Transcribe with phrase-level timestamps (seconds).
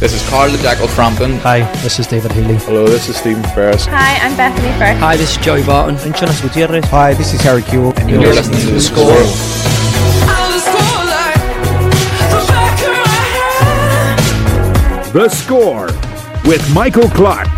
[0.00, 1.36] This is Carl the Jackal Frampton.
[1.40, 2.56] Hi, this is David Healy.
[2.56, 3.84] Hello, this is Stephen Ferris.
[3.84, 4.96] Hi, I'm Bethany Firth.
[4.96, 5.94] Hi, this is Joey Barton.
[5.98, 6.86] I'm Jonas Gutierrez.
[6.86, 7.94] Hi, this is Harry Kewell.
[7.98, 9.04] And you're, you're listening to The Score.
[15.12, 15.88] The Score
[16.48, 17.48] with Michael Clarke.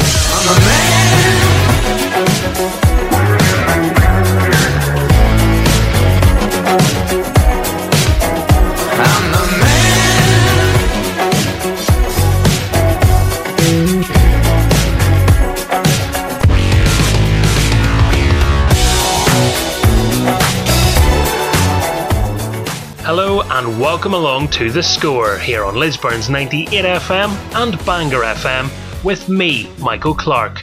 [23.62, 29.28] And welcome along to The Score here on Lisburn's 98 FM and Bangor FM with
[29.28, 30.60] me, Michael Clarke.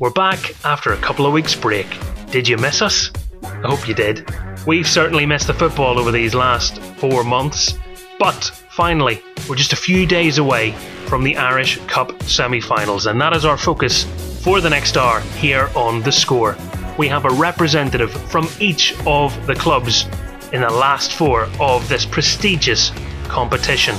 [0.00, 1.86] We're back after a couple of weeks' break.
[2.32, 3.12] Did you miss us?
[3.44, 4.28] I hope you did.
[4.66, 7.78] We've certainly missed the football over these last four months,
[8.18, 10.72] but finally, we're just a few days away
[11.06, 14.02] from the Irish Cup semi finals, and that is our focus
[14.42, 16.56] for the next hour here on The Score.
[16.98, 20.08] We have a representative from each of the clubs
[20.52, 22.90] in the last four of this prestigious
[23.24, 23.94] competition.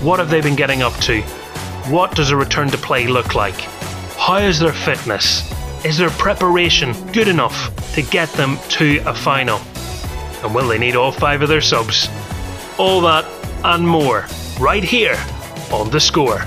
[0.00, 1.20] What have they been getting up to?
[1.90, 3.60] What does a return to play look like?
[4.16, 5.52] How is their fitness?
[5.84, 9.58] Is their preparation good enough to get them to a final?
[10.42, 12.08] And will they need all five of their subs?
[12.78, 13.24] All that
[13.64, 14.26] and more
[14.60, 15.16] right here
[15.72, 16.38] on The Score.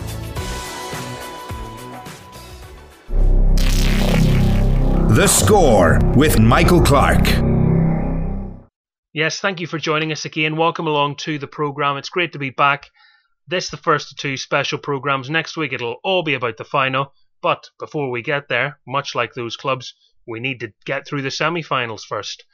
[5.13, 7.61] The Score with Michael Clarke.
[9.14, 10.56] Yes, thank you for joining us again.
[10.56, 11.98] Welcome along to the programme.
[11.98, 12.90] It's great to be back.
[13.45, 15.30] This the first of two special programmes.
[15.30, 17.14] Next week it'll all be about the final.
[17.42, 19.94] But before we get there, much like those clubs,
[20.26, 22.45] we need to get through the semi finals first.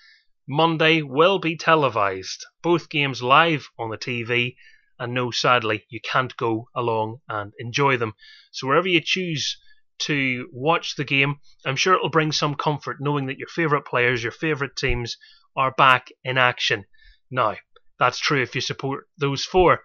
[0.49, 4.55] Monday will be televised, both games live on the TV,
[4.97, 8.16] and no, sadly, you can't go along and enjoy them.
[8.49, 9.61] So wherever you choose
[9.99, 11.36] to watch the game,
[11.67, 15.17] I'm sure it'll bring some comfort knowing that your favourite players, your favourite teams,
[15.57, 16.85] are back in action.
[17.29, 17.55] Now,
[17.99, 19.81] that's true if you support those four.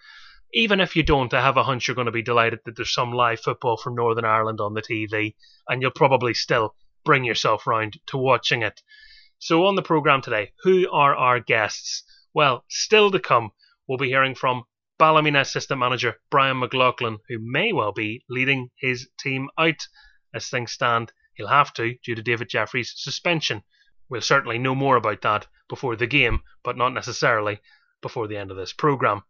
[0.53, 2.93] Even if you don't, I have a hunch you're going to be delighted that there's
[2.93, 5.35] some live football from Northern Ireland on the TV,
[5.67, 8.83] and you'll probably still bring yourself round to watching it.
[9.39, 12.05] So, on the programme today, who are our guests?
[12.35, 13.53] Well, still to come,
[13.89, 14.65] we'll be hearing from
[14.99, 19.89] Ballymena assistant manager Bryan McLoughlin, who may well be leading his team out.
[20.35, 23.65] As things stand, he'll have to due to David Jeffrey's suspension.
[24.13, 27.63] We'll certainly know more about that before the game, but not necessarily
[28.03, 29.23] before the end of this programme.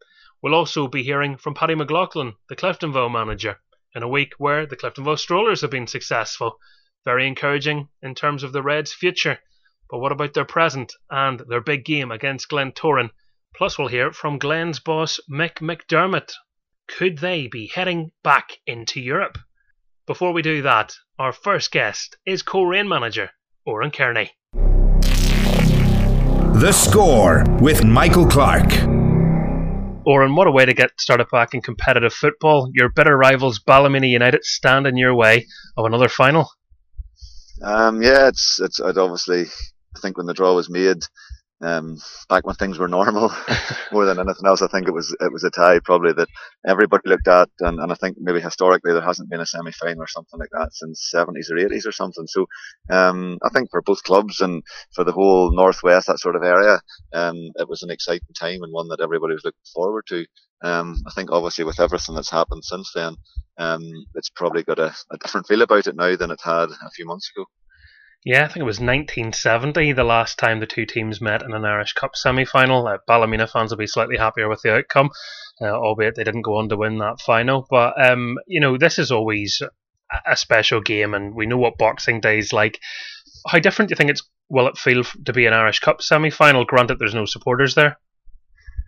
[0.42, 3.60] We'll also be hearing from Paddy McLaughlin, the Cliftonville manager,
[3.94, 6.58] in a week where the Cliftonville Strollers have been successful.
[7.04, 9.38] Very encouraging in terms of the Reds' future.
[9.88, 13.10] But what about their present and their big game against Glentoran?
[13.54, 16.32] Plus, we'll hear from Glen's boss, Mick McDermott.
[16.88, 19.38] Could they be heading back into Europe?
[20.08, 23.30] Before we do that, our first guest is Coleraine manager,
[23.64, 24.32] Oran Kearney.
[26.62, 28.72] The Score with Michael Clarke.
[30.06, 32.70] Oran, what a way to get started back in competitive football.
[32.72, 36.48] Your bitter rivals Ballymena United stand in your way of another final.
[37.64, 39.46] Um, yeah, it's it's I'd obviously
[39.96, 41.02] I think when the draw was made,
[41.62, 41.96] um,
[42.28, 43.32] back when things were normal,
[43.92, 46.28] more than anything else, I think it was it was a tie probably that
[46.66, 50.02] everybody looked at, and, and I think maybe historically there hasn't been a semi final
[50.02, 52.26] or something like that since seventies or eighties or something.
[52.26, 52.46] So
[52.90, 54.62] um, I think for both clubs and
[54.94, 56.80] for the whole northwest that sort of area,
[57.12, 60.26] um, it was an exciting time and one that everybody was looking forward to.
[60.62, 63.16] Um, I think obviously with everything that's happened since then,
[63.58, 63.82] um,
[64.14, 67.06] it's probably got a, a different feel about it now than it had a few
[67.06, 67.46] months ago.
[68.24, 71.64] Yeah, I think it was 1970 the last time the two teams met in an
[71.64, 72.86] Irish Cup semi final.
[72.86, 75.10] Uh, Ballymena fans will be slightly happier with the outcome,
[75.60, 77.66] uh, albeit they didn't go on to win that final.
[77.68, 79.60] But, um, you know, this is always
[80.26, 82.78] a special game, and we know what Boxing Day is like.
[83.48, 86.30] How different do you think it's will it feel to be an Irish Cup semi
[86.30, 86.64] final?
[86.64, 87.98] Granted, there's no supporters there.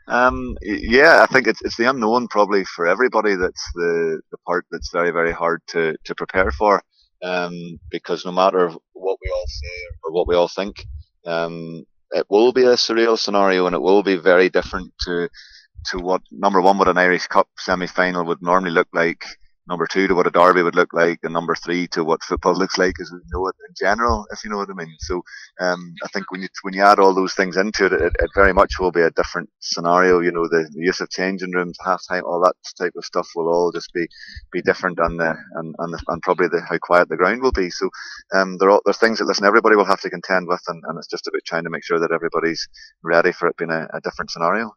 [0.06, 3.34] Um, yeah, I think it's it's the unknown probably for everybody.
[3.34, 6.82] That's the the part that's very very hard to to prepare for
[7.24, 10.86] um, because no matter what we all say or what we all think,
[11.26, 15.28] um, it will be a surreal scenario and it will be very different to
[15.86, 19.24] to what number one what an Irish Cup semi final would normally look like
[19.66, 22.54] number two to what a derby would look like, and number three to what football
[22.54, 24.96] looks like as we know it in general, if you know what I mean.
[25.00, 25.22] So
[25.60, 28.30] um, I think when you when you add all those things into it, it, it
[28.34, 30.20] very much will be a different scenario.
[30.20, 33.28] You know, the, the use of changing rooms, half time, all that type of stuff
[33.34, 34.06] will all just be
[34.52, 37.52] be different, and the and and, the, and probably the, how quiet the ground will
[37.52, 37.70] be.
[37.70, 37.88] So
[38.34, 40.98] um, there are there's things that listen everybody will have to contend with, and, and
[40.98, 42.68] it's just about trying to make sure that everybody's
[43.02, 44.72] ready for it being a, a different scenario.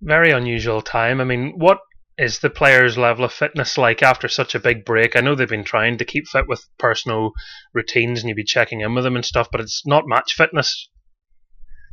[0.00, 1.20] Very unusual time.
[1.20, 1.78] I mean, what
[2.18, 5.14] is the players' level of fitness like after such a big break?
[5.14, 7.32] I know they've been trying to keep fit with personal
[7.72, 10.88] routines and you'd be checking in with them and stuff, but it's not match fitness.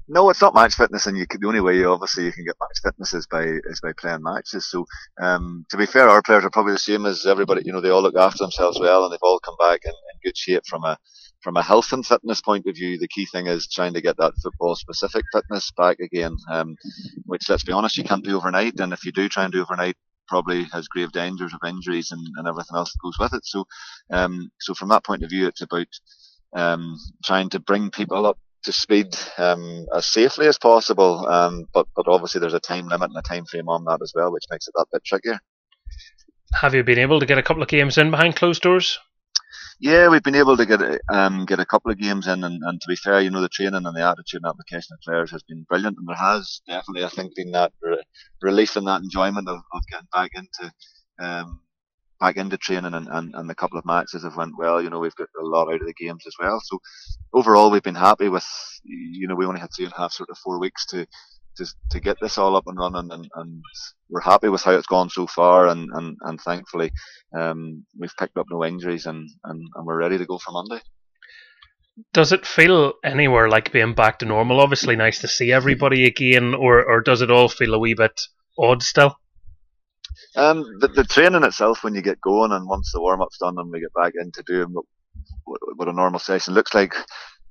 [0.07, 2.79] No, it's not match fitness, and can, the only way obviously you can get match
[2.83, 4.69] fitness is by is by playing matches.
[4.69, 4.85] So,
[5.19, 7.63] um, to be fair, our players are probably the same as everybody.
[7.65, 10.19] You know, they all look after themselves well, and they've all come back in, in
[10.23, 10.99] good shape from a
[11.41, 12.99] from a health and fitness point of view.
[12.99, 16.75] The key thing is trying to get that football specific fitness back again, um,
[17.25, 18.79] which let's be honest, you can't do overnight.
[18.79, 19.95] And if you do try and do overnight,
[20.27, 23.45] probably has grave dangers of injuries and, and everything else that goes with it.
[23.45, 23.65] So,
[24.11, 25.87] um, so from that point of view, it's about
[26.55, 31.27] um, trying to bring people up to speed um, as safely as possible.
[31.27, 34.13] Um, but but obviously there's a time limit and a time frame on that as
[34.15, 35.39] well, which makes it that bit trickier.
[36.53, 38.99] Have you been able to get a couple of games in behind closed doors?
[39.79, 42.81] Yeah, we've been able to get um, get a couple of games in, and, and
[42.81, 45.43] to be fair, you know the training and the attitude and application of players has
[45.43, 48.01] been brilliant, and there has definitely, I think, been that re-
[48.41, 50.73] relief and that enjoyment of, of getting back into
[51.19, 51.59] um,
[52.19, 54.81] back into training and, and, and the couple of matches have went well.
[54.81, 56.61] You know, we've got a lot out of the games as well.
[56.63, 56.79] So
[57.33, 58.45] overall, we've been happy with,
[58.83, 61.05] you know, we only had two and a half, sort of four weeks to,
[61.57, 63.63] to, to get this all up and running and, and
[64.09, 66.91] we're happy with how it's gone so far and, and, and thankfully,
[67.37, 70.81] um, we've picked up no injuries and, and, and we're ready to go for Monday.
[72.13, 74.59] Does it feel anywhere like being back to normal?
[74.59, 78.19] Obviously, nice to see everybody again, or, or does it all feel a wee bit
[78.59, 79.15] odd still?
[80.35, 83.57] Um, the, the training itself, when you get going, and once the warm up's done,
[83.57, 84.85] and we get back into doing what,
[85.77, 86.93] what a normal session looks like,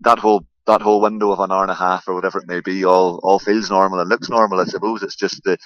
[0.00, 2.60] that whole that whole window of an hour and a half or whatever it may
[2.60, 4.60] be all all feels normal and looks normal.
[4.60, 5.58] I suppose it's just the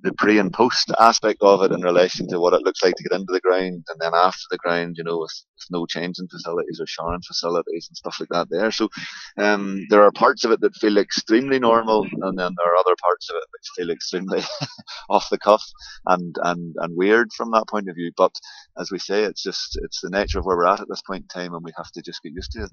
[0.00, 3.02] the pre and post aspect of it in relation to what it looks like to
[3.02, 6.28] get into the ground and then after the ground, you know, with, with no changing
[6.28, 8.70] facilities or showering facilities and stuff like that there.
[8.70, 8.88] So
[9.36, 12.96] um, there are parts of it that feel extremely normal and then there are other
[13.02, 14.42] parts of it which feel extremely
[15.10, 15.64] off the cuff
[16.06, 18.12] and, and, and weird from that point of view.
[18.16, 18.32] But
[18.78, 21.24] as we say, it's just it's the nature of where we're at at this point
[21.24, 22.70] in time and we have to just get used to it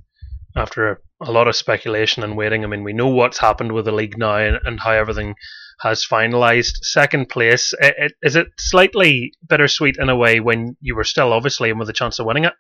[0.56, 2.64] after a lot of speculation and waiting.
[2.64, 5.36] I mean, we know what's happened with the league now and, and how everything
[5.82, 6.78] has finalised.
[6.84, 11.34] Second place, it, it, is it slightly bittersweet in a way when you were still
[11.34, 12.54] obviously in with a chance of winning it?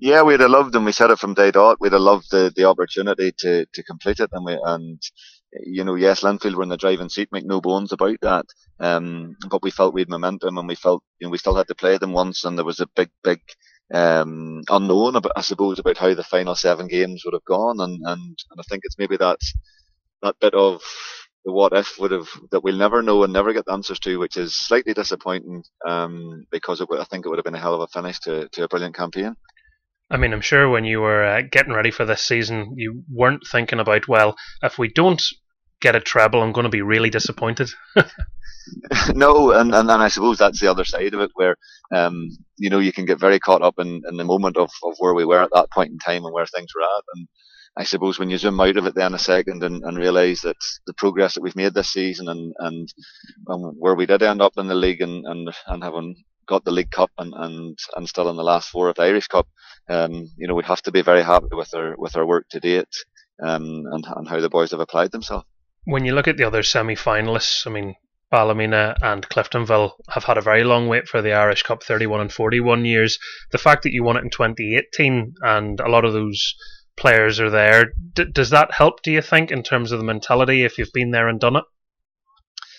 [0.00, 1.78] Yeah, we'd have loved, and we said it from day dot.
[1.80, 5.00] We'd have loved the, the opportunity to, to complete it, and we and
[5.64, 8.46] you know, yes, Linfield were in the driving seat, make no bones about that.
[8.78, 11.68] Um, but we felt we had momentum, and we felt you know we still had
[11.68, 13.40] to play them once, and there was a big, big
[13.92, 18.38] um, unknown I suppose, about how the final seven games would have gone, and, and,
[18.50, 19.38] and I think it's maybe that
[20.22, 20.82] that bit of
[21.44, 24.18] the what if would have that we'll never know and never get the answers to,
[24.18, 27.74] which is slightly disappointing um, because it, I think it would have been a hell
[27.74, 29.36] of a finish to, to a brilliant campaign.
[30.10, 33.46] I mean, I'm sure when you were uh, getting ready for this season, you weren't
[33.46, 35.22] thinking about, well, if we don't
[35.80, 37.70] get a treble, I'm going to be really disappointed.
[39.14, 41.56] no, and, and and I suppose that's the other side of it, where
[41.94, 44.94] um, you know you can get very caught up in, in the moment of, of
[44.98, 47.28] where we were at that point in time and where things were at, and
[47.76, 50.56] I suppose when you zoom out of it then a second and, and realise that
[50.86, 52.88] the progress that we've made this season and and
[53.48, 56.16] um, where we did end up in the league and and, and having
[56.46, 59.26] got the League Cup and, and, and still in the last four of the Irish
[59.26, 59.46] Cup,
[59.90, 62.60] um, you know we have to be very happy with our with our work to
[62.60, 62.94] date
[63.42, 65.46] um, and and how the boys have applied themselves.
[65.88, 67.94] When you look at the other semi-finalists, I mean,
[68.30, 72.30] Ballymena and Cliftonville have had a very long wait for the Irish Cup, 31 and
[72.30, 73.18] 41 years.
[73.52, 76.54] The fact that you won it in 2018 and a lot of those
[76.98, 80.62] players are there, d- does that help, do you think, in terms of the mentality
[80.62, 81.64] if you've been there and done it?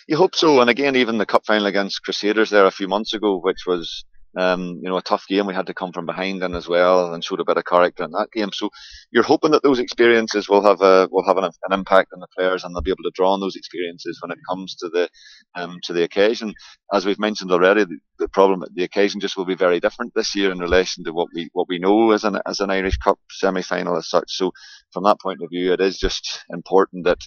[0.07, 0.61] You hope so.
[0.61, 4.05] And again, even the cup final against Crusaders there a few months ago, which was
[4.37, 5.47] um, you know, a tough game.
[5.47, 8.03] We had to come from behind in as well and showed a bit of character
[8.03, 8.49] in that game.
[8.53, 8.69] So
[9.11, 12.27] you're hoping that those experiences will have a will have an, an impact on the
[12.37, 15.09] players and they'll be able to draw on those experiences when it comes to the
[15.55, 16.53] um, to the occasion.
[16.93, 20.35] As we've mentioned already, the, the problem the occasion just will be very different this
[20.35, 23.19] year in relation to what we what we know as an as an Irish Cup
[23.31, 24.25] semi final as such.
[24.27, 24.51] So
[24.93, 27.19] from that point of view, it is just important that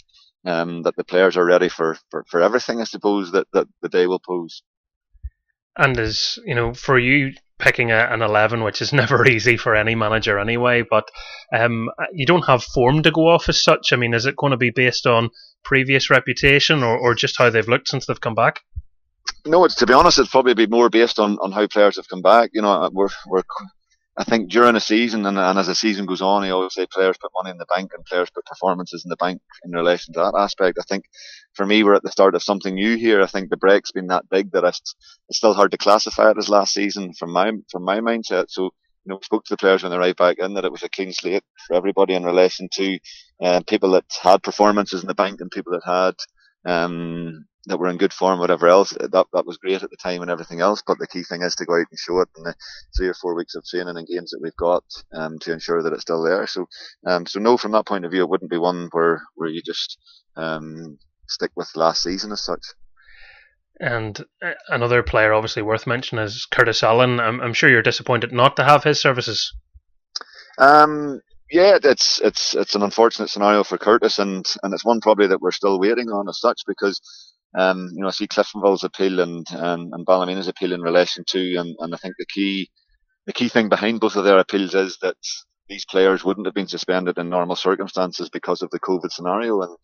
[0.44, 3.88] um, that the players are ready for, for, for everything, I suppose, that, that the
[3.88, 4.62] day will pose
[5.76, 9.74] and is you know for you picking a, an 11 which is never easy for
[9.74, 11.08] any manager anyway but
[11.56, 13.92] um, you don't have form to go off as such.
[13.92, 15.30] I mean is it going to be based on
[15.64, 18.60] previous reputation or, or just how they've looked since they've come back?
[19.46, 22.22] No to be honest it's probably be more based on, on how players have come
[22.22, 22.50] back.
[22.52, 23.42] You know we're, we're
[24.16, 26.86] I think during a season and, and as the season goes on, you always say
[26.86, 30.12] players put money in the bank and players put performances in the bank in relation
[30.12, 30.78] to that aspect.
[30.78, 31.06] I think
[31.54, 33.22] for me, we're at the start of something new here.
[33.22, 34.94] I think the break's been that big that it's,
[35.28, 38.50] it's still hard to classify it as last season from my from my mindset.
[38.50, 40.72] So you know, we spoke to the players when they arrived back in that it
[40.72, 42.98] was a clean slate for everybody in relation to
[43.42, 46.14] uh, people that had performances in the bank and people that had
[46.70, 48.90] um, that we're in good form, whatever else.
[48.90, 50.82] That that was great at the time and everything else.
[50.86, 52.54] But the key thing is to go out and show it in the
[52.96, 55.92] three or four weeks of training and games that we've got um, to ensure that
[55.92, 56.46] it's still there.
[56.46, 56.66] So,
[57.06, 59.62] um, so no, from that point of view, it wouldn't be one where where you
[59.62, 59.98] just
[60.36, 62.64] um, stick with last season as such.
[63.80, 67.18] And uh, another player, obviously worth mentioning, is Curtis Allen.
[67.18, 69.54] I'm, I'm sure you're disappointed not to have his services.
[70.58, 75.26] Um, yeah, it's it's it's an unfortunate scenario for Curtis, and and it's one probably
[75.28, 77.00] that we're still waiting on as such because
[77.54, 81.74] um, you know, I see Cliftonville's appeal and, and, and appeal in relation to, and,
[81.78, 82.70] and I think the key,
[83.26, 85.16] the key thing behind both of their appeals is that
[85.68, 89.60] these players wouldn't have been suspended in normal circumstances because of the COVID scenario.
[89.62, 89.76] And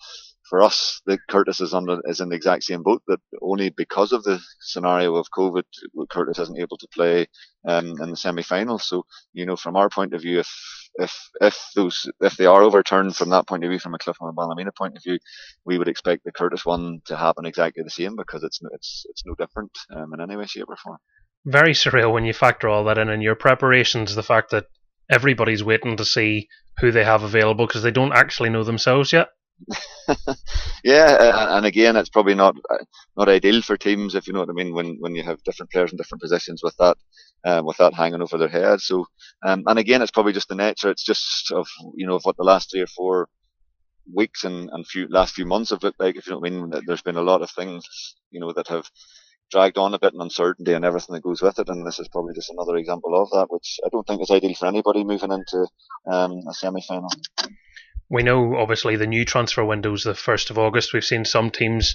[0.48, 3.02] for us, the Curtis is under is in the exact same boat.
[3.06, 5.64] That only because of the scenario of COVID,
[6.10, 7.26] Curtis isn't able to play
[7.66, 8.78] um, in the semi-final.
[8.78, 10.50] So you know, from our point of view, if
[10.94, 14.28] if if those if they are overturned from that point of view, from a Clifton
[14.28, 15.18] and Ballymena point of view,
[15.64, 19.24] we would expect the Curtis one to happen exactly the same because it's it's it's
[19.26, 20.98] no different um, in any way, shape, or form.
[21.44, 24.14] Very surreal when you factor all that in in your preparations.
[24.14, 24.66] The fact that
[25.10, 26.48] everybody's waiting to see
[26.80, 29.28] who they have available because they don't actually know themselves yet.
[30.84, 32.56] yeah, and again, it's probably not
[33.16, 34.72] not ideal for teams if you know what I mean.
[34.74, 36.96] When when you have different players in different positions with that
[37.44, 38.80] um, with that hanging over their head.
[38.80, 39.06] So,
[39.44, 40.90] um, and again, it's probably just the nature.
[40.90, 43.28] It's just of you know of what the last three or four
[44.14, 46.16] weeks and and few last few months have looked like.
[46.16, 47.84] If you know what I mean, there's been a lot of things
[48.30, 48.88] you know that have
[49.50, 51.68] dragged on a bit in uncertainty and everything that goes with it.
[51.68, 54.54] And this is probably just another example of that, which I don't think is ideal
[54.54, 55.66] for anybody moving into
[56.10, 57.08] um, a semi final.
[58.10, 60.92] We know, obviously, the new transfer window is the 1st of August.
[60.92, 61.94] We've seen some teams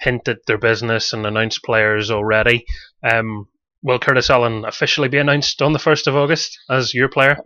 [0.00, 2.66] hint at their business and announce players already.
[3.08, 3.46] Um,
[3.82, 7.38] will Curtis Allen officially be announced on the 1st of August as your player?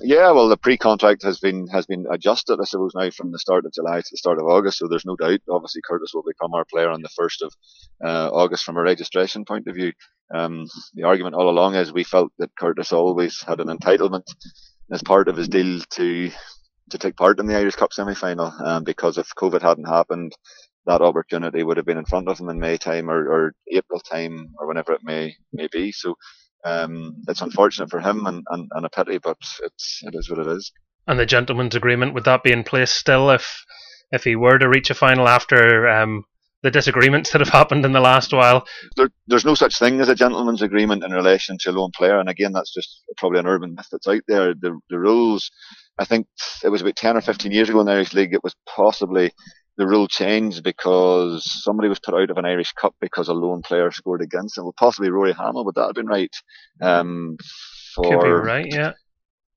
[0.00, 3.64] Yeah, well, the pre-contract has been has been adjusted, I suppose, now from the start
[3.64, 4.78] of July to the start of August.
[4.78, 5.40] So there's no doubt.
[5.48, 7.54] Obviously, Curtis will become our player on the first of
[8.04, 9.92] uh, August from a registration point of view.
[10.34, 14.26] Um, the argument all along is we felt that Curtis always had an entitlement
[14.90, 16.30] as part of his deal to
[16.90, 18.52] to take part in the Irish Cup semi-final.
[18.64, 20.32] Um, because if COVID hadn't happened,
[20.86, 24.00] that opportunity would have been in front of him in May time or, or April
[24.00, 25.92] time or whenever it may may be.
[25.92, 26.14] So
[26.64, 30.38] um, it's unfortunate for him and, and, and a pity, but it's it is what
[30.38, 30.72] it is.
[31.06, 33.64] And the gentleman's agreement would that be in place still if
[34.12, 36.24] if he were to reach a final after um,
[36.62, 38.66] the disagreements that have happened in the last while?
[38.96, 42.18] There, there's no such thing as a gentleman's agreement in relation to a lone player,
[42.18, 44.54] and again, that's just probably an urban myth that's out there.
[44.54, 45.50] The the rules
[45.98, 46.26] I think
[46.62, 49.32] it was about 10 or 15 years ago in the Irish League, it was possibly
[49.76, 53.62] the rule changed because somebody was put out of an Irish Cup because a lone
[53.62, 54.64] player scored against them.
[54.64, 56.34] Well, possibly Rory Hamill, would that have been right?
[56.80, 57.36] Um,
[57.94, 58.92] for, Could be right, yeah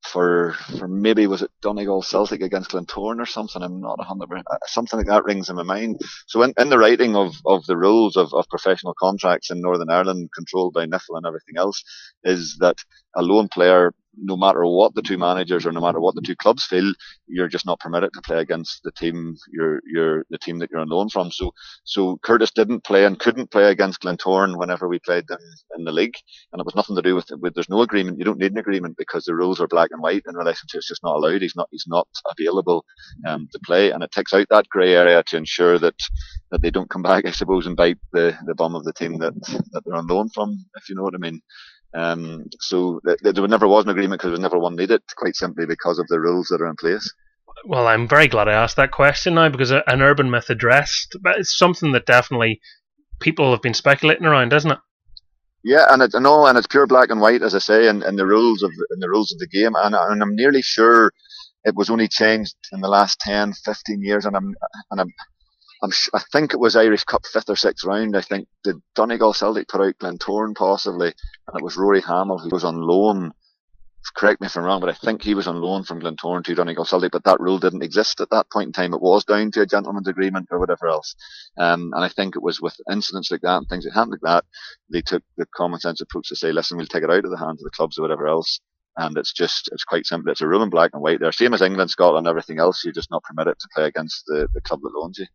[0.07, 3.61] for for maybe was it Donegal Celtic against Glentoran or something.
[3.61, 5.99] I'm not hundred uh, something like that rings in my mind.
[6.27, 9.89] So in, in the writing of, of the rules of, of professional contracts in Northern
[9.89, 11.83] Ireland, controlled by NIFL and everything else,
[12.23, 12.77] is that
[13.15, 16.35] a lone player no matter what the two managers or no matter what the two
[16.35, 16.93] clubs feel,
[17.27, 20.81] you're just not permitted to play against the team you're you're the team that you're
[20.81, 21.31] on loan from.
[21.31, 21.51] So
[21.83, 25.39] so Curtis didn't play and couldn't play against Glentoran whenever we played them
[25.77, 26.15] in the league,
[26.51, 28.19] and it was nothing to do with, with there's no agreement.
[28.19, 30.77] You don't need an agreement because the rules are black and white in relation to
[30.77, 31.41] it's just not allowed.
[31.41, 32.07] He's not he's not
[32.37, 32.85] available
[33.27, 35.95] um, to play, and it takes out that grey area to ensure that
[36.51, 39.17] that they don't come back, I suppose, and bite the the bum of the team
[39.19, 39.33] that
[39.71, 41.41] that they're on loan from, if you know what I mean.
[41.93, 45.35] Um, so th- there never was an agreement because there was never one needed, quite
[45.35, 47.13] simply because of the rules that are in place.
[47.65, 51.37] Well, I'm very glad I asked that question now because an urban myth addressed, but
[51.37, 52.61] it's something that definitely
[53.19, 54.79] people have been speculating around, isn't it?
[55.63, 58.15] Yeah, and it's no, and it's pure black and white, as I say, in, in
[58.15, 61.11] the rules of in the rules of the game, and, and I'm nearly sure
[61.65, 64.55] it was only changed in the last 10, 15 years, and I'm
[64.91, 65.13] and I'm
[65.83, 68.17] I'm sh- I think it was Irish Cup fifth or sixth round.
[68.17, 71.07] I think did Donegal Celtic put out Glentoran possibly,
[71.47, 73.33] and it was Rory Hamill who was on loan.
[74.15, 76.55] Correct me if I'm wrong, but I think he was on loan from Glentoran to
[76.55, 78.93] Donegal Celtic, but that rule didn't exist at that point in time.
[78.93, 81.13] It was down to a gentleman's agreement or whatever else.
[81.57, 84.43] Um, and I think it was with incidents like that and things that happened like
[84.43, 84.45] that,
[84.89, 87.37] they took the common sense approach to say, listen, we'll take it out of the
[87.37, 88.61] hands of the clubs or whatever else
[88.97, 90.31] and it's just it's quite simple.
[90.31, 91.19] It's a rule in black and white.
[91.19, 92.83] They're same as England, Scotland, everything else.
[92.83, 95.27] You're just not permitted to play against the, the club that loans you.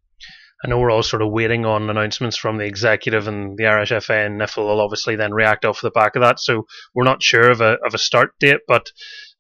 [0.65, 4.27] I know we're all sort of waiting on announcements from the executive and the RSFA
[4.27, 6.39] and NIFL will obviously then react off the back of that.
[6.39, 8.91] So we're not sure of a of a start date, but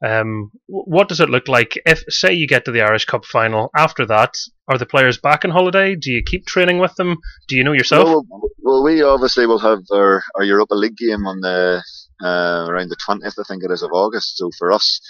[0.04, 3.70] um, what does it look like if, say, you get to the Irish Cup final?
[3.76, 4.34] After that,
[4.66, 5.94] are the players back on holiday?
[5.94, 7.18] Do you keep training with them?
[7.46, 8.06] Do you know yourself?
[8.06, 8.26] Well,
[8.60, 11.84] well we obviously will have our, our Europa League game on the
[12.20, 14.38] uh, around the twentieth, I think it is, of August.
[14.38, 15.00] So for us,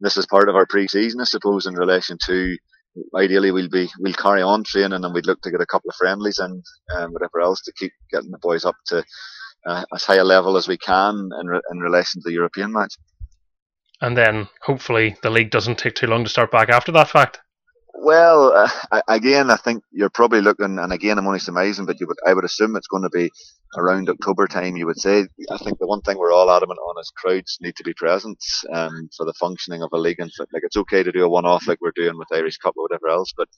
[0.00, 2.56] this is part of our pre-season, I suppose, in relation to
[3.16, 5.96] ideally we'll be we'll carry on training and we'd look to get a couple of
[5.96, 6.62] friendlies and
[6.96, 9.04] um, whatever else to keep getting the boys up to
[9.66, 12.72] uh, as high a level as we can in, re- in relation to the European
[12.72, 12.94] match.
[14.00, 17.40] And then hopefully the league doesn't take too long to start back after that fact.
[18.00, 18.52] Well,
[18.92, 22.18] uh, again, I think you're probably looking, and again, I'm only surmising, but you would,
[22.26, 23.30] I would assume it's going to be
[23.76, 24.76] around October time.
[24.76, 25.26] You would say.
[25.50, 28.38] I think the one thing we're all adamant on is crowds need to be present
[28.72, 31.66] um, for the functioning of a league, and like it's okay to do a one-off
[31.66, 33.48] like we're doing with Irish Cup or whatever else, but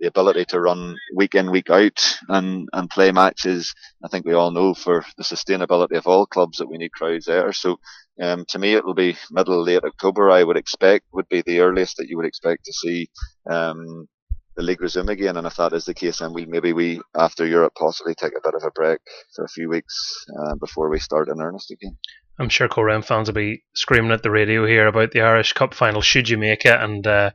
[0.00, 4.32] the ability to run week in, week out and, and play matches, I think we
[4.32, 7.52] all know for the sustainability of all clubs that we need crowds there.
[7.52, 7.78] So
[8.20, 11.60] um, to me, it will be middle, late October, I would expect, would be the
[11.60, 13.08] earliest that you would expect to see
[13.50, 14.08] um,
[14.56, 15.36] the league resume again.
[15.36, 18.42] And if that is the case, then we maybe we, after Europe, possibly take a
[18.42, 19.00] bit of a break
[19.34, 21.96] for a few weeks uh, before we start in earnest again.
[22.38, 25.74] I'm sure Coleraine fans will be screaming at the radio here about the Irish Cup
[25.74, 26.00] final.
[26.00, 26.80] Should you make it?
[26.80, 27.30] And uh,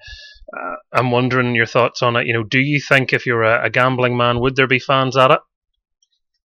[0.55, 2.27] uh, I'm wondering your thoughts on it.
[2.27, 5.17] You know, do you think if you're a, a gambling man, would there be fans
[5.17, 5.39] at it?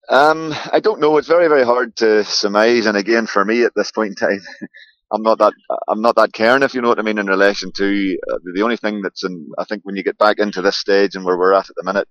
[0.10, 1.18] Um, I don't know.
[1.18, 2.86] It's very, very hard to surmise.
[2.86, 4.42] And again, for me at this point in time,
[5.12, 5.54] I'm not that
[5.88, 8.62] I'm not that caring, if you know what I mean, in relation to uh, the
[8.62, 9.50] only thing that's in.
[9.58, 11.84] I think when you get back into this stage and where we're at at the
[11.84, 12.08] minute,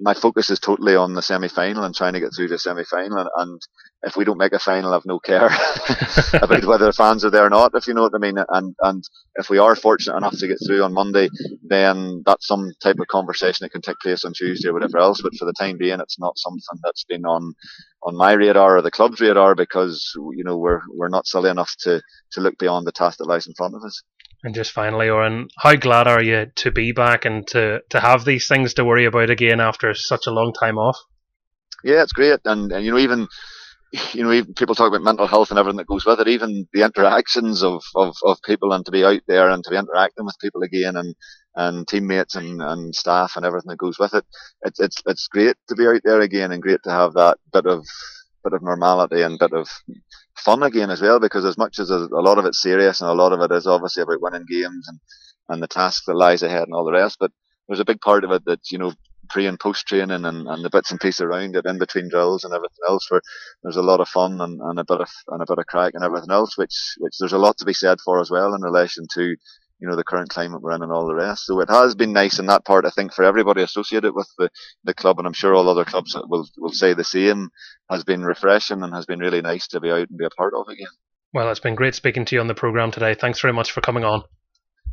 [0.00, 2.84] my focus is totally on the semi final and trying to get through the semi
[2.84, 3.18] final.
[3.18, 3.60] And, and,
[4.04, 5.46] if we don't make a final, I've no care
[6.34, 8.38] about whether the fans are there or not, if you know what I mean.
[8.48, 9.02] And and
[9.34, 11.28] if we are fortunate enough to get through on Monday,
[11.64, 15.20] then that's some type of conversation that can take place on Tuesday or whatever else.
[15.20, 17.54] But for the time being, it's not something that's been on
[18.04, 21.74] on my radar or the club's radar because you know we're we're not silly enough
[21.80, 22.00] to
[22.30, 24.00] to look beyond the task that lies in front of us.
[24.44, 28.24] And just finally, Oran, how glad are you to be back and to, to have
[28.24, 30.96] these things to worry about again after such a long time off?
[31.82, 33.26] Yeah, it's great, and, and you know even
[34.12, 36.28] you know even people talk about mental health and everything that goes with it.
[36.28, 39.76] Even the interactions of, of, of people and to be out there and to be
[39.76, 41.14] interacting with people again and
[41.56, 44.24] and teammates and, and staff and everything that goes with it.
[44.62, 47.66] It's it's it's great to be out there again and great to have that bit
[47.66, 47.84] of
[48.44, 49.68] bit of normality and bit of
[50.38, 53.14] fun again as well because as much as a, lot of it's serious and a
[53.14, 55.00] lot of it is obviously about winning games and,
[55.48, 57.30] and the task that lies ahead and all the rest, but
[57.66, 58.92] there's a big part of it that, you know,
[59.28, 62.44] pre and post training and, and the bits and pieces around it in between drills
[62.44, 63.20] and everything else where
[63.62, 65.92] there's a lot of fun and, and a bit of and a bit of crack
[65.94, 68.62] and everything else which which there's a lot to be said for as well in
[68.62, 69.36] relation to
[69.80, 71.46] you know, the current climate we're in and all the rest.
[71.46, 74.50] So it has been nice in that part, I think, for everybody associated with the,
[74.84, 77.50] the club, and I'm sure all other clubs will, will say the same,
[77.90, 80.54] has been refreshing and has been really nice to be out and be a part
[80.54, 80.88] of again.
[81.32, 83.14] Well, it's been great speaking to you on the programme today.
[83.14, 84.24] Thanks very much for coming on.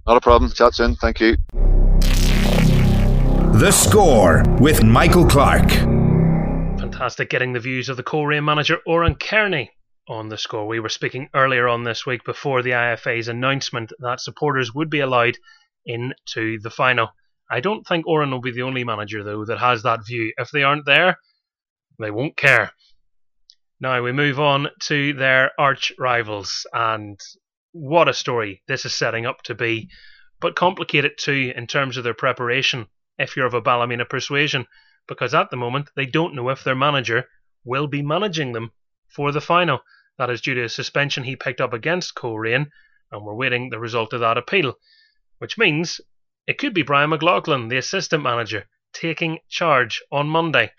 [0.05, 0.51] Not a problem.
[0.51, 0.95] Chat soon.
[0.95, 1.37] Thank you.
[3.59, 5.71] The Score with Michael Clarke.
[6.77, 9.71] Fantastic getting the views of the Coleraine manager, Oran Kearney
[10.07, 10.67] on the score.
[10.67, 14.99] We were speaking earlier on this week before the IFA's announcement that supporters would be
[14.99, 15.37] allowed
[15.85, 17.09] into the final.
[17.49, 20.33] I don't think Oran will be the only manager, though, that has that view.
[20.37, 21.17] If they aren't there,
[21.99, 22.71] they won't care.
[23.79, 27.19] Now we move on to their arch rivals, and
[27.71, 29.89] what a story this is setting up to be,
[30.39, 32.87] but complicated too in terms of their preparation
[33.17, 34.65] if you're of a Ballymena persuasion,
[35.07, 37.25] because at the moment they don't know if their manager
[37.63, 38.71] will be managing them
[39.07, 39.81] for the final.
[40.17, 42.71] That is due to a suspension he picked up against Coleraine,
[43.11, 44.75] and we're waiting the result of that appeal.
[45.39, 45.99] Which means
[46.47, 50.71] it could be Bryan McLoughlin, the assistant manager, taking charge on Monday.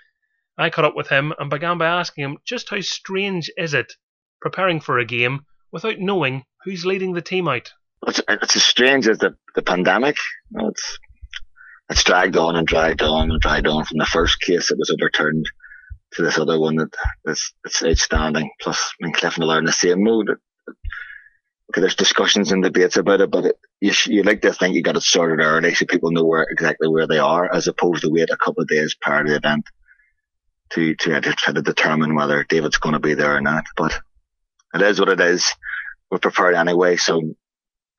[0.57, 3.93] I caught up with him and began by asking him just how strange is it
[4.41, 7.73] preparing for a game without knowing who's leading the team out.
[8.07, 10.17] It's, it's as strange as the, the pandemic.
[10.55, 10.99] It's
[11.89, 14.91] it's dragged on and dragged on and dragged on from the first case that was
[14.91, 15.47] overturned
[16.13, 16.95] to this other one that
[17.27, 18.51] is it's outstanding.
[18.61, 20.31] Plus, I mean, Cliff and are in the same mood.
[21.71, 24.83] Okay, there's discussions and debates about it, but it, you you like to think you
[24.83, 28.11] got it sorted early so people know where exactly where they are, as opposed to
[28.11, 29.65] wait a couple of days prior to the event
[30.71, 33.65] to to uh, try to determine whether David's going to be there or not.
[33.77, 34.01] But
[34.75, 35.53] it is what it is.
[36.11, 37.21] We're prepared anyway, so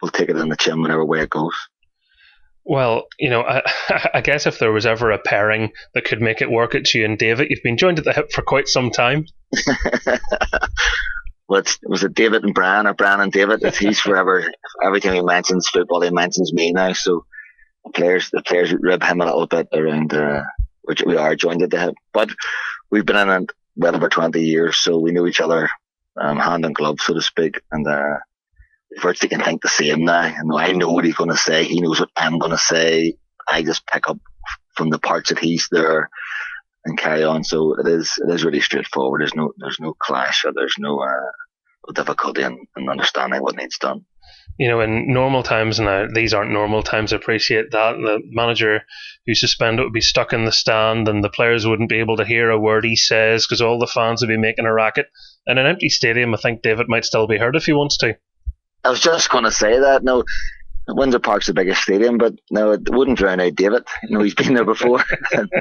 [0.02, 1.56] we'll take it in the chin whenever way it goes.
[2.68, 3.62] Well, you know, I,
[4.16, 7.06] I, guess if there was ever a pairing that could make it work, it's you
[7.06, 7.48] and David.
[7.50, 9.26] You've been joined at the hip for quite some time.
[11.48, 13.64] well, was it David and Bryan or Bryan and David?
[13.64, 14.46] It's, he's forever.
[14.84, 16.92] Every time he mentions football, he mentions me now.
[16.92, 17.26] So
[17.86, 20.44] the players, the players rib him a little bit around, uh,
[20.82, 21.96] which we are joined at the hip.
[22.12, 22.32] But
[22.92, 25.70] we've been in it well over 20 years, so we know each other
[26.20, 27.62] um, hand in glove, so to speak.
[27.72, 28.18] And uh,
[29.02, 30.22] virtually can think the same now.
[30.24, 31.64] And I know what he's going to say.
[31.64, 33.18] He knows what I'm going to say.
[33.48, 34.18] I just pick up
[34.76, 36.10] from the parts that he's there
[36.86, 37.44] and carry on.
[37.44, 39.22] So it is, it is really straightforward.
[39.22, 41.32] There's no, there's no clash or there's no, uh,
[41.94, 44.06] difficulty in, in understanding what needs done.
[44.58, 47.14] You know, in normal times now, these aren't normal times.
[47.14, 47.94] I appreciate that.
[47.98, 48.82] The manager
[49.26, 52.26] who suspended would be stuck in the stand, and the players wouldn't be able to
[52.26, 55.08] hear a word he says because all the fans would be making a racket.
[55.46, 58.18] In an empty stadium, I think David might still be heard if he wants to.
[58.84, 60.04] I was just going to say that.
[60.04, 60.24] No,
[60.88, 63.84] Windsor Park's the biggest stadium, but no, it wouldn't drown out David.
[64.04, 65.04] You know, he's been there before.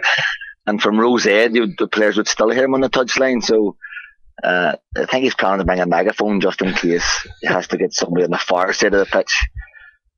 [0.67, 3.43] and from Rose Ed, the players would still hear him on the touchline.
[3.43, 3.77] So
[4.43, 7.77] uh, I think he's planning to bring a megaphone just in case he has to
[7.77, 9.35] get somebody on the far side of the pitch.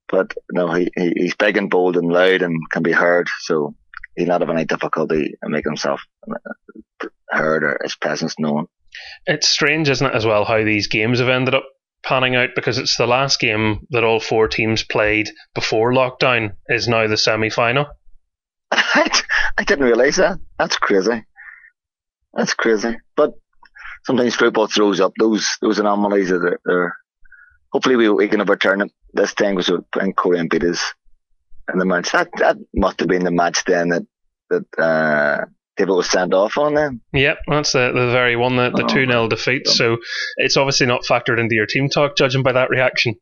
[0.09, 3.29] But no, he, he's big and bold and loud and can be heard.
[3.41, 3.75] So
[4.17, 6.03] he'll not have any difficulty in making himself
[7.31, 8.67] heard or his presence known.
[9.27, 11.65] It's strange, isn't it, as well, how these games have ended up
[12.03, 16.89] panning out because it's the last game that all four teams played before lockdown is
[16.89, 17.87] now the semi final.
[18.71, 20.39] I, didn't realise that.
[20.59, 21.25] That's crazy.
[22.35, 22.97] That's crazy.
[23.17, 23.35] But
[24.05, 26.97] sometimes football throws up those those anomalies that are,
[27.73, 30.95] hopefully we, we can overturn it this because we're playing Coleraine beat us
[31.73, 32.13] in the match.
[32.13, 34.07] That that must have been the match then that
[34.51, 35.47] that uh,
[35.79, 37.01] David was stand off on them.
[37.13, 39.69] Yep, that's the, the very one, the, the 2 0 defeat.
[39.69, 39.99] So
[40.37, 43.15] it's obviously not factored into your team talk, judging by that reaction.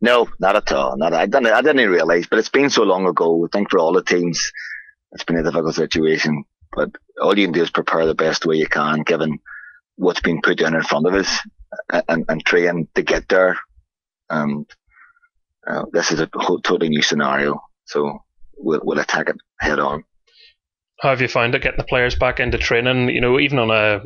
[0.00, 0.96] No, not at all.
[0.96, 3.44] Not I didn't I didn't realise, but it's been so long ago.
[3.44, 4.50] I think for all the teams,
[5.12, 6.44] it's been a difficult situation.
[6.72, 6.90] But
[7.22, 9.38] all you can do is prepare the best way you can, given
[9.94, 11.38] what's been put down in front of us,
[12.08, 13.56] and, and train to get there.
[14.28, 14.68] And
[15.66, 18.18] uh, this is a whole, totally new scenario, so
[18.58, 20.04] we'll, we'll attack it head on.
[21.00, 23.10] How have you found it getting the players back into training?
[23.10, 24.02] You know, even on a,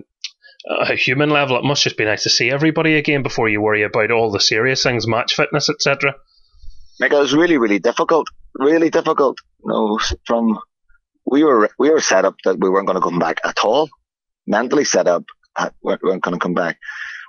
[0.68, 3.82] a human level, it must just be nice to see everybody again before you worry
[3.82, 6.14] about all the serious things, match fitness, etc.
[6.98, 8.28] Like it was really, really difficult.
[8.54, 9.38] Really difficult.
[9.64, 10.58] You know, from
[11.24, 13.88] we were we were set up that we weren't going to come back at all.
[14.46, 15.24] Mentally set up,
[15.56, 16.78] uh, we weren't going to come back.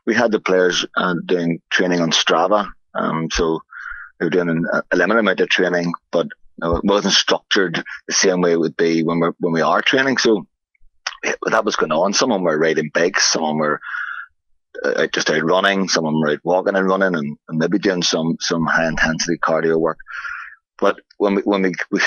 [0.06, 3.60] We had the players uh, doing training on Strava, um, so
[4.20, 6.28] they were doing a limited amount of training, but
[6.62, 9.82] know, it wasn't structured the same way it would be when we're when we are
[9.82, 10.18] training.
[10.18, 10.46] So
[11.46, 12.14] that was going on.
[12.14, 13.80] Some of them were riding bikes, some of them were
[14.84, 17.80] uh, just out running, some of them were out walking and running, and, and maybe
[17.80, 19.98] doing some some high intensity cardio work.
[20.80, 22.02] But when we when we, we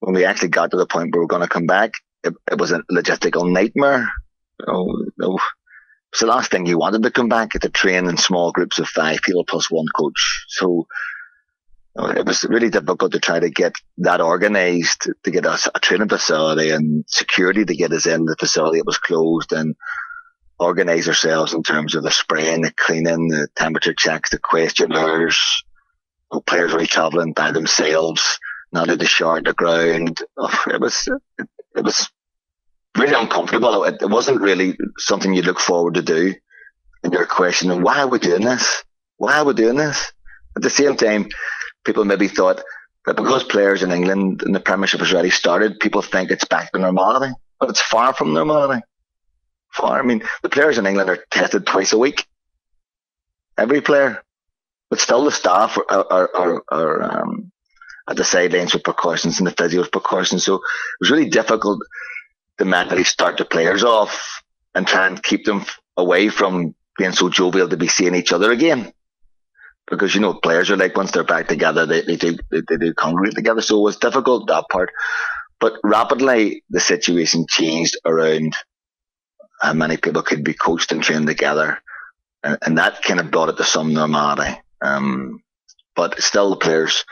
[0.00, 2.34] when we actually got to the point where we are going to come back, it,
[2.50, 4.08] it was a logistical nightmare.
[4.66, 5.38] You know,
[6.12, 8.88] it's the last thing you wanted to come back to train in small groups of
[8.88, 10.46] five people plus one coach.
[10.48, 10.86] So
[11.98, 15.80] Oh, it was really difficult to try to get that organised, to get us a
[15.80, 18.78] training facility and security to get us in the facility.
[18.78, 19.74] It was closed and
[20.58, 25.64] organise ourselves in terms of the spraying, the cleaning, the temperature checks, the questionnaires.
[26.30, 28.40] Oh, players were travelling by themselves,
[28.72, 30.18] not at the shower the ground.
[30.36, 32.10] Oh, it was, it, it, was
[32.96, 33.84] really uncomfortable.
[33.84, 36.34] It, it wasn't really something you look forward to do.
[37.02, 38.82] And you're questioning, why are we doing this?
[39.16, 40.12] Why are we doing this?
[40.56, 41.28] At the same time,
[41.86, 42.62] people maybe thought
[43.06, 46.72] that because players in England and the Premiership has already started, people think it's back
[46.72, 48.82] to normality, but it's far from normality.
[49.70, 50.00] Far.
[50.00, 52.26] I mean, the players in England are tested twice a week.
[53.56, 54.22] Every player,
[54.90, 57.52] but still the staff are are are, are um,
[58.08, 60.44] at the sidelines with precautions and the physios with precautions.
[60.44, 60.62] So it
[61.00, 61.80] was really difficult
[62.58, 64.42] to mentally start the players off
[64.74, 65.64] and try and keep them
[65.96, 68.92] away from being so jovial to be seeing each other again
[69.88, 72.76] because you know players are like once they're back together they, they do they, they
[72.76, 73.62] do congregate together.
[73.62, 74.90] So it was difficult that part.
[75.58, 78.54] But rapidly the situation changed around
[79.60, 81.78] how many people could be coached and trained together.
[82.42, 84.60] And, and that kind of brought it to some normality.
[84.82, 85.42] Um,
[85.94, 87.04] but still the players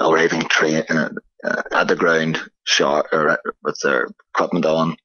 [0.00, 1.10] arriving train uh,
[1.44, 4.96] uh, at the ground shot or with their equipment on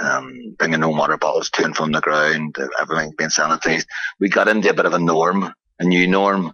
[0.00, 3.86] um, bringing no water bottles to and from the ground, everything being sanitized.
[4.18, 6.52] We got into a bit of a norm a new norm,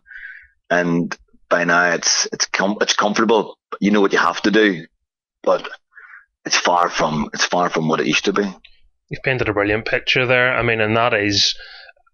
[0.71, 1.17] and
[1.49, 3.59] by now it's it's com- it's comfortable.
[3.81, 4.87] You know what you have to do,
[5.43, 5.69] but
[6.45, 8.45] it's far from it's far from what it used to be.
[9.09, 10.55] You've painted a brilliant picture there.
[10.57, 11.55] I mean, and that is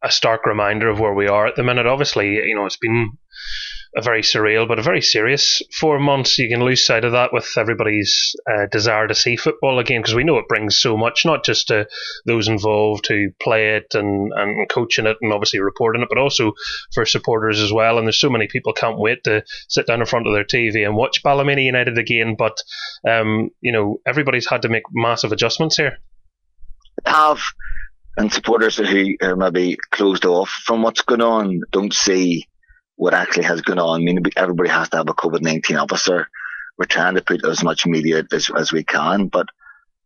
[0.02, 1.86] a stark reminder of where we are at the minute.
[1.86, 3.12] Obviously, you know, it's been
[3.96, 6.38] a very surreal but a very serious four months.
[6.38, 10.14] You can lose sight of that with everybody's uh, desire to see football again because
[10.14, 11.88] we know it brings so much, not just to
[12.26, 16.52] those involved who play it and, and coaching it and obviously reporting it, but also
[16.92, 17.96] for supporters as well.
[17.96, 20.84] And there's so many people can't wait to sit down in front of their TV
[20.84, 22.36] and watch Ballymena United again.
[22.38, 22.58] But,
[23.08, 25.98] um, you know, everybody's had to make massive adjustments here.
[27.06, 27.40] Have
[28.18, 32.46] and supporters who are maybe closed off from what's going on don't see
[32.96, 34.00] what actually has gone on.
[34.00, 36.28] I mean, everybody has to have a COVID 19 officer.
[36.76, 39.46] We're trying to put as much media as, as we can, but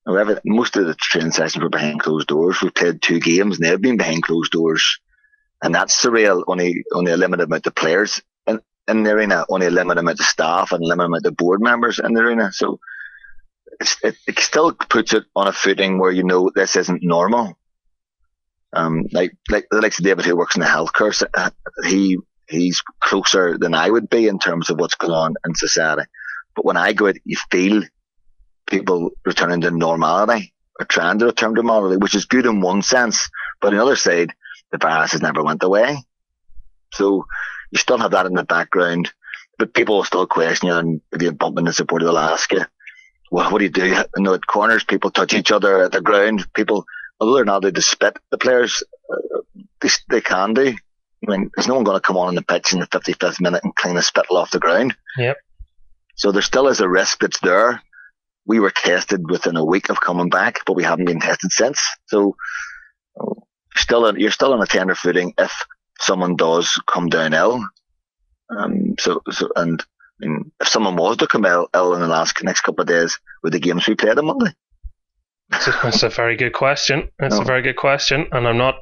[0.07, 2.61] However, most of the training sessions were behind closed doors.
[2.63, 4.99] We played two games and they've been behind closed doors.
[5.63, 6.43] And that's surreal.
[6.47, 10.21] Only, only a limited amount of players in, in the arena, only a limited amount
[10.21, 12.51] of staff and a limited amount of board members in the arena.
[12.51, 12.81] So
[14.03, 17.57] it, it still puts it on a footing where you know this isn't normal.
[18.73, 21.53] Um, like, like, like David who works in the healthcare,
[21.87, 22.19] he,
[22.51, 26.03] he's closer than I would be in terms of what's going on in society.
[26.55, 27.83] But when I go out, you feel
[28.67, 32.83] people returning to normality or trying to return to normality, which is good in one
[32.83, 33.29] sense.
[33.61, 34.33] But on the other side,
[34.73, 35.99] the virus has never went away.
[36.93, 37.27] So
[37.71, 39.13] you still have that in the background,
[39.59, 42.65] but people will still question you and if you're bumping the support, they'll ask you,
[43.31, 43.87] well, what do you do?
[43.87, 46.53] You know, at corners, people touch each other at the ground.
[46.53, 46.85] People,
[47.21, 48.83] although they're not allowed to spit, the players,
[49.13, 49.41] uh,
[49.81, 50.75] they, they can do.
[51.31, 53.41] I mean, there's no one going to come on in the pitch in the 55th
[53.41, 54.95] minute and clean the spittle off the ground.
[55.17, 55.37] Yep.
[56.17, 57.83] So there still is a risk that's there.
[58.47, 61.83] We were tested within a week of coming back, but we haven't been tested since.
[62.07, 62.37] So
[63.77, 65.53] still, in, you're still on a tender footing if
[65.99, 67.65] someone does come down ill.
[68.51, 69.83] Um, so, so, and
[70.23, 72.89] I mean, if someone was to come ill, Ill in the last next couple of
[72.89, 74.53] days, with the games we played on Monday?
[75.51, 77.11] That's a, very good question.
[77.19, 77.43] That's no.
[77.43, 78.77] a very good question, and I'm not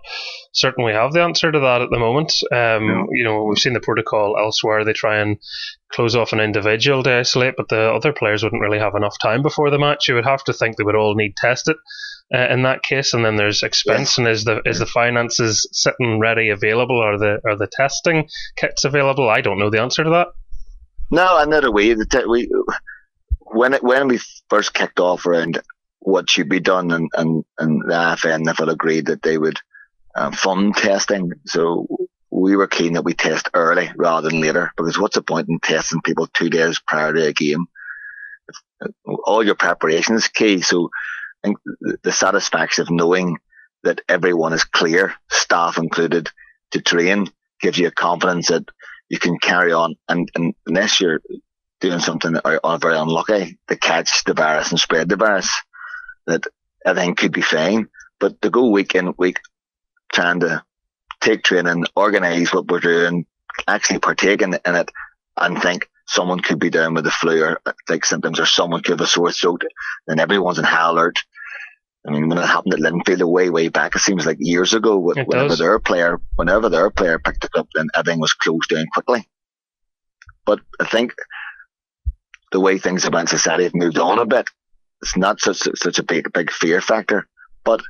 [0.52, 2.33] certain we have the answer to that at the moment.
[2.52, 3.07] Um, no.
[3.11, 5.38] You know, we've seen the protocol elsewhere; they try and
[5.90, 9.42] close off an individual to isolate, but the other players wouldn't really have enough time
[9.42, 10.09] before the match.
[10.09, 11.76] You would have to think they would all need tested
[12.35, 16.20] uh, in that case, and then there's expense, and is the is the finances sitting
[16.20, 19.31] ready available, or the are the testing kits available?
[19.31, 20.28] I don't know the answer to that.
[21.11, 21.94] No, another way.
[21.94, 22.50] That we
[23.40, 25.62] when it, when we first kicked off around
[26.09, 29.59] what should be done, and and, and the AFN never agreed that they would
[30.14, 31.33] um, fund testing.
[31.47, 31.87] So
[32.31, 35.59] we were keen that we test early rather than later, because what's the point in
[35.61, 37.66] testing people two days prior to a game?
[39.25, 40.62] All your preparation is key.
[40.62, 40.88] So
[41.44, 41.59] I think
[42.03, 43.37] the satisfaction of knowing
[43.83, 46.31] that everyone is clear, staff included,
[46.71, 48.64] to train gives you a confidence that
[49.11, 49.94] you can carry on.
[50.09, 51.21] And, and unless you're
[51.81, 55.51] doing something very unlucky to catch the virus and spread the virus,
[56.28, 56.44] that
[56.84, 57.88] everything could be fine.
[58.20, 59.40] But to go week in, week
[60.12, 60.62] trying to
[61.20, 63.26] take training, organise what we're doing,
[63.66, 64.90] actually partake in, in it,
[65.36, 68.82] and think someone could be down with the flu or uh, like symptoms, or someone
[68.82, 69.62] could have a sore throat,
[70.06, 71.18] then everyone's in high alert.
[72.06, 74.98] I mean, when it happened at Linfield way, way back, it seems like years ago.
[74.98, 75.58] whenever does.
[75.58, 79.28] their player, whenever their player picked it up, then everything was closed down quickly.
[80.46, 81.14] But I think
[82.52, 84.46] the way things about in society have moved on a bit,
[85.02, 87.26] it's not such such a big big fear factor.
[87.64, 87.80] But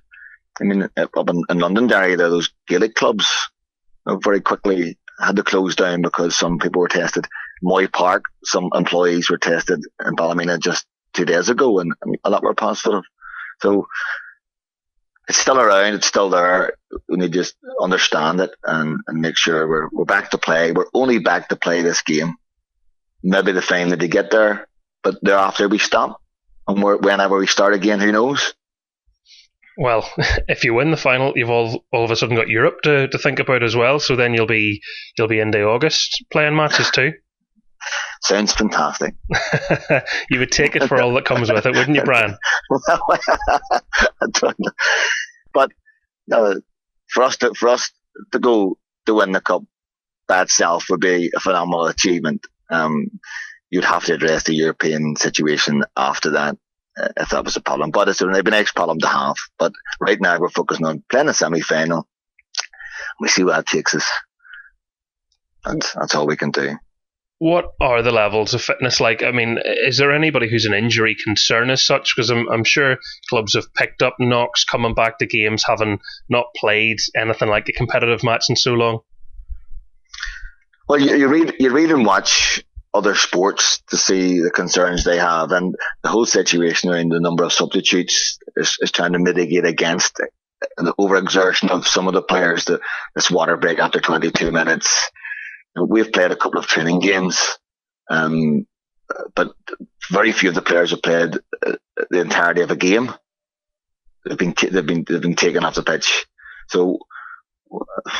[0.60, 3.48] I mean, up in, in Londonderry, there those Gaelic clubs
[4.06, 7.26] very quickly had to close down because some people were tested.
[7.62, 12.30] Moy Park, some employees were tested in Ballymena just two days ago, and, and a
[12.30, 13.02] lot were positive.
[13.60, 13.88] So
[15.28, 16.74] it's still around, it's still there.
[17.08, 20.72] We need to just understand it and, and make sure we're, we're back to play.
[20.72, 22.36] We're only back to play this game.
[23.22, 24.68] Maybe the final to get there,
[25.02, 26.20] but thereafter we stop.
[26.68, 28.54] And whenever we start again, who knows?
[29.78, 30.08] Well,
[30.48, 33.18] if you win the final, you've all all of a sudden got Europe to, to
[33.18, 33.98] think about as well.
[33.98, 34.82] So then you'll be
[35.16, 37.12] you'll be into August playing matches too.
[38.22, 39.14] Sounds fantastic.
[40.30, 42.36] you would take it for all that comes with it, wouldn't you, Bryan?
[45.54, 45.70] but
[46.26, 46.60] no,
[47.08, 47.90] for us to for us
[48.32, 48.76] to go
[49.06, 49.62] to win the cup
[50.26, 52.44] by itself would be a phenomenal achievement.
[52.70, 53.06] Um,
[53.70, 56.56] you'd have to address the European situation after that
[57.00, 57.90] uh, if that was a problem.
[57.90, 59.36] But it's a next problem to have.
[59.58, 62.06] But right now we're focusing on playing a semi final.
[63.20, 64.08] We see where that takes us.
[65.64, 66.76] And that's all we can do
[67.38, 69.22] what are the levels of fitness like?
[69.22, 72.14] I mean, is there anybody who's an injury concern as such?
[72.14, 72.96] Because I'm, I'm sure
[73.28, 77.72] clubs have picked up knocks coming back to games having not played anything like a
[77.72, 79.00] competitive match in so long.
[80.88, 85.18] Well, you, you read you read and watch other sports to see the concerns they
[85.18, 89.66] have, and the whole situation around the number of substitutes is, is trying to mitigate
[89.66, 90.16] against
[90.76, 92.64] the overexertion of some of the players.
[92.64, 92.80] The,
[93.14, 95.10] this water break after 22 minutes
[95.86, 97.58] We've played a couple of training games,
[98.10, 98.66] um,
[99.34, 99.54] but
[100.10, 101.72] very few of the players have played uh,
[102.10, 103.12] the entirety of a game.
[104.24, 106.26] They've been they've been they've been taken off the pitch.
[106.68, 107.00] So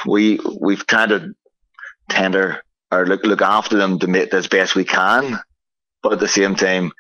[0.06, 1.34] we we've tried to
[2.08, 5.38] tender or look look after them to make as best we can,
[6.02, 6.92] but at the same time,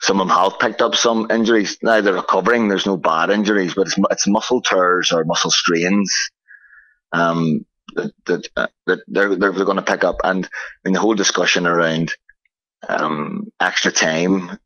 [0.00, 1.78] some of them have picked up some injuries.
[1.82, 2.68] Now they're recovering.
[2.68, 6.30] There's no bad injuries, but it's, it's muscle tears or muscle strains.
[7.12, 10.20] Um, that that, uh, that they're, they're, going to pick up.
[10.24, 10.48] And
[10.84, 12.12] in the whole discussion around
[12.88, 14.58] um, extra time,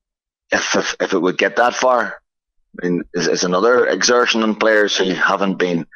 [0.51, 2.21] if, if if it would get that far,
[2.83, 5.87] I mean, is, is another exertion on players who haven't been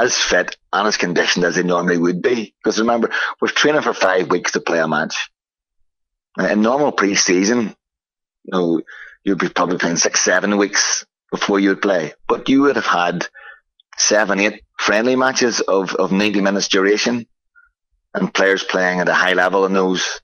[0.00, 2.54] as fit and as conditioned as they normally would be.
[2.62, 3.10] Because remember,
[3.40, 5.30] we're training for five weeks to play a match.
[6.38, 7.74] In normal pre-season,
[8.44, 8.80] you know,
[9.24, 12.14] you'd be probably playing six, seven weeks before you would play.
[12.28, 13.26] But you would have had
[13.96, 17.26] seven, eight friendly matches of, of 90 minutes duration
[18.14, 20.20] and players playing at a high level in those.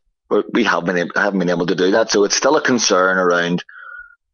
[0.52, 2.10] We have been, haven't been able to do that.
[2.10, 3.62] So it's still a concern around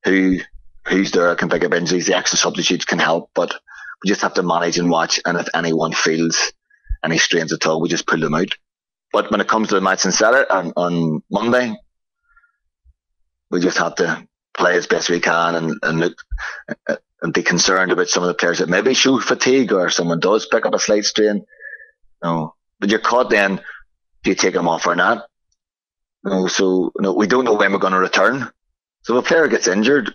[0.04, 0.38] who,
[0.86, 2.06] who's there can pick up injuries.
[2.06, 3.54] The extra substitutes can help, but
[4.02, 5.20] we just have to manage and watch.
[5.24, 6.52] And if anyone feels
[7.04, 8.56] any strains at all, we just pull them out.
[9.12, 11.74] But when it comes to the match on Saturday, on, on Monday,
[13.50, 16.16] we just have to play as best we can and, and look
[16.88, 20.20] uh, and be concerned about some of the players that maybe show fatigue or someone
[20.20, 21.44] does pick up a slight strain.
[22.22, 23.60] No, but you're caught then.
[24.22, 25.26] Do you take them off or not?
[26.24, 28.50] No, so no, we don't know when we're going to return.
[29.02, 30.14] So if a player gets injured,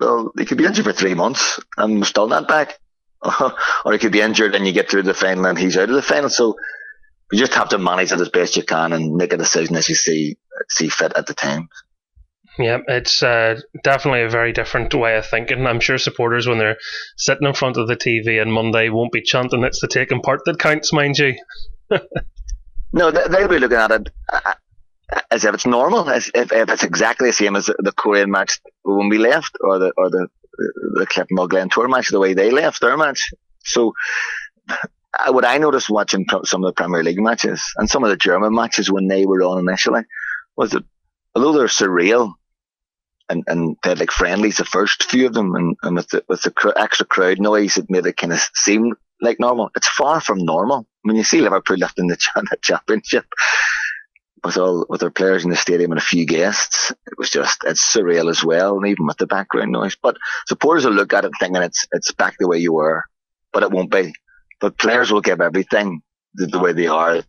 [0.00, 2.78] well, he could be injured for three months and we're still not back.
[3.84, 5.94] or he could be injured and you get through the final and he's out of
[5.94, 6.30] the final.
[6.30, 6.56] So
[7.32, 9.88] you just have to manage it as best you can and make a decision as
[9.88, 10.36] you see
[10.68, 11.68] see fit at the time.
[12.58, 15.66] Yeah, it's uh, definitely a very different way of thinking.
[15.66, 16.76] I'm sure supporters, when they're
[17.16, 20.42] sitting in front of the TV on Monday, won't be chanting "It's the taking part
[20.44, 21.34] that counts," mind you.
[22.92, 24.52] no, they'll be looking at it uh,
[25.30, 28.60] as if it's normal, as if, if it's exactly the same as the Coleraine match
[28.84, 32.80] when we left, or the or the the Clifton Glentoran match, the way they left
[32.80, 33.30] their match.
[33.64, 33.94] So,
[35.28, 38.54] what I noticed watching some of the Premier League matches and some of the German
[38.54, 40.02] matches when they were on initially
[40.56, 40.84] was that
[41.34, 42.34] although they're surreal
[43.28, 46.24] and, and they had like friendlies, the first few of them, and, and with the,
[46.28, 49.70] with the cr- extra crowd noise, it made it kind of seem like normal.
[49.76, 50.86] It's far from normal.
[51.02, 53.24] When you see Liverpool lifting the, the championship
[54.44, 57.64] with all with their players in the stadium and a few guests, it was just
[57.64, 59.96] it's surreal as well, and even with the background noise.
[60.00, 63.04] But supporters will look at it thinking it's it's back the way you were,
[63.52, 64.12] but it won't be.
[64.60, 66.02] But players will give everything
[66.34, 67.22] the, the way they are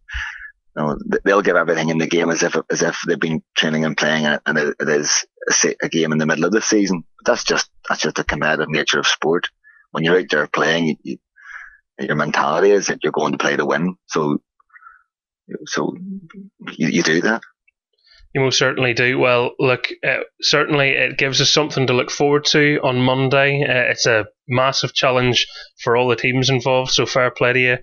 [0.75, 3.86] you know, they'll give everything in the game as if as if they've been training
[3.86, 5.25] and playing and it, it is
[5.63, 7.04] a, a, game in the middle of the season.
[7.17, 9.49] But that's just that's just the competitive nature of sport.
[9.91, 11.17] When you're out there playing, you, you,
[11.99, 13.95] your mentality is that you're going to play to win.
[14.08, 14.41] So,
[15.65, 15.95] so
[16.77, 17.41] you, you do that.
[18.34, 19.17] You most certainly do.
[19.17, 23.63] Well, look, uh, certainly it gives us something to look forward to on Monday.
[23.63, 25.47] Uh, it's a massive challenge
[25.81, 27.77] for all the teams involved, so fair play to you.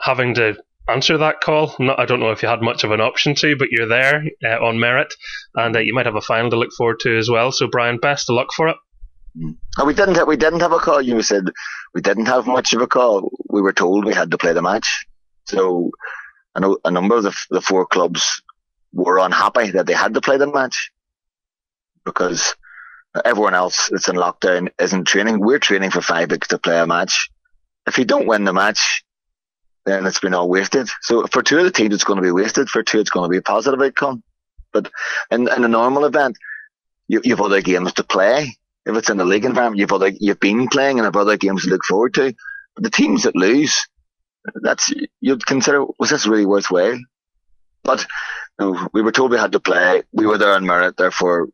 [0.00, 0.56] Having to
[0.88, 1.74] answer that call.
[1.78, 4.24] Not, I don't know if you had much of an option to, but you're there
[4.44, 5.12] uh, on merit,
[5.54, 7.50] and uh, you might have a final to look forward to as well.
[7.50, 8.76] So, Bryan, best of luck for it.
[9.78, 11.00] Oh, we didn't have, we didn't have a call.
[11.00, 11.44] You said
[11.94, 13.30] we didn't have much of a call.
[13.48, 15.06] We were told we had to play the match.
[15.46, 15.90] So
[16.58, 18.42] I know a number of the, the four clubs
[18.92, 20.90] were unhappy that they had to play the match
[22.04, 22.56] because
[23.24, 25.38] everyone else that's in lockdown isn't training.
[25.38, 27.30] We're training for five weeks to play a match.
[27.86, 29.04] If you don't win the match,
[29.86, 30.88] then it's been all wasted.
[31.02, 32.68] So for two of the teams, it's going to be wasted.
[32.68, 34.24] For two, it's going to be a positive outcome.
[34.72, 34.90] But
[35.30, 36.38] in, in a normal event,
[37.06, 38.56] you, you've other games to play.
[38.84, 41.62] If it's in the league environment, you've other, you've been playing and have other games
[41.62, 42.34] to look forward to.
[42.74, 43.86] But the teams that lose,
[44.54, 46.98] that's, you'd consider, was this really worthwhile?
[47.82, 48.06] But
[48.58, 50.02] you know, we were told we had to play.
[50.12, 51.48] We were there on merit, therefore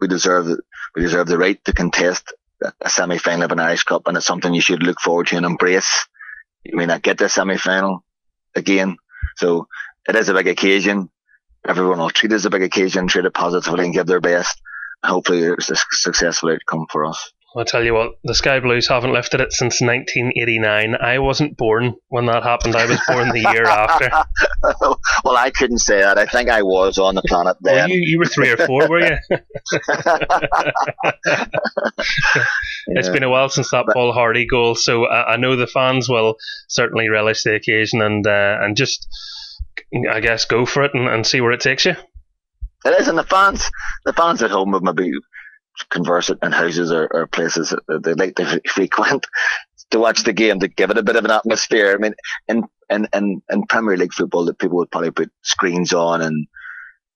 [0.00, 0.46] we deserve,
[0.94, 2.32] we deserve the right to contest
[2.80, 5.44] a semi-final of an Irish Cup, and it's something you should look forward to and
[5.44, 6.06] embrace
[6.64, 8.04] you may not get the semi final
[8.54, 8.96] again.
[9.36, 9.68] So
[10.08, 11.10] it is a big occasion.
[11.66, 14.60] Everyone will treat it as a big occasion, treat it positively and give their best.
[15.02, 17.32] Hopefully it's a successful outcome for us.
[17.56, 20.96] I'll tell you what, the Sky Blues haven't lifted it since 1989.
[20.96, 22.74] I wasn't born when that happened.
[22.74, 24.10] I was born the year after.
[25.24, 26.18] well, I couldn't say that.
[26.18, 27.76] I think I was on the planet then.
[27.76, 29.16] Well, you, you were three or four, were you?
[32.88, 36.08] it's been a while since that Paul Hardy goal, so I, I know the fans
[36.08, 36.34] will
[36.68, 39.06] certainly relish the occasion and uh, and just,
[40.10, 41.94] I guess, go for it and, and see where it takes you.
[42.84, 43.70] It is, and the fans,
[44.04, 45.12] the fans at home have maybe
[45.90, 49.26] converse it in houses or, or places that they like to frequent
[49.90, 51.94] to watch the game to give it a bit of an atmosphere.
[51.94, 52.14] I mean,
[52.48, 56.46] in in in, in Premier League football, that people would probably put screens on and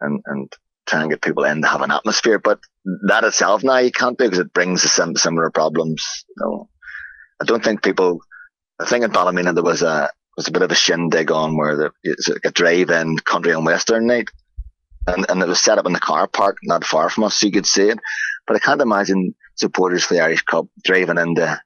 [0.00, 0.52] and and
[0.86, 2.38] try and get people in to have an atmosphere.
[2.38, 2.60] But
[3.09, 6.24] that itself now you can't do because it brings some similar problems.
[6.28, 6.68] You know,
[7.40, 8.20] I don't think people.
[8.80, 11.76] I think in Ballymena there was a was a bit of a shindig on where
[11.76, 14.28] there, it's like a drive-in country and western night,
[15.06, 17.46] and and it was set up in the car park not far from us, so
[17.46, 17.98] you could see it.
[18.49, 21.61] But I can't imagine supporters for the Irish Cup driving into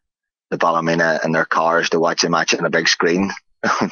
[0.50, 3.30] the Ballymena in their cars to watch a match on a big screen.
[3.80, 3.90] you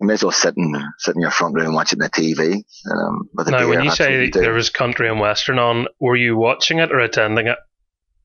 [0.00, 2.64] may as well sit in, sit in your front room watching the TV.
[2.90, 6.90] Um, now, when you say there was country and western on, were you watching it
[6.90, 7.58] or attending it?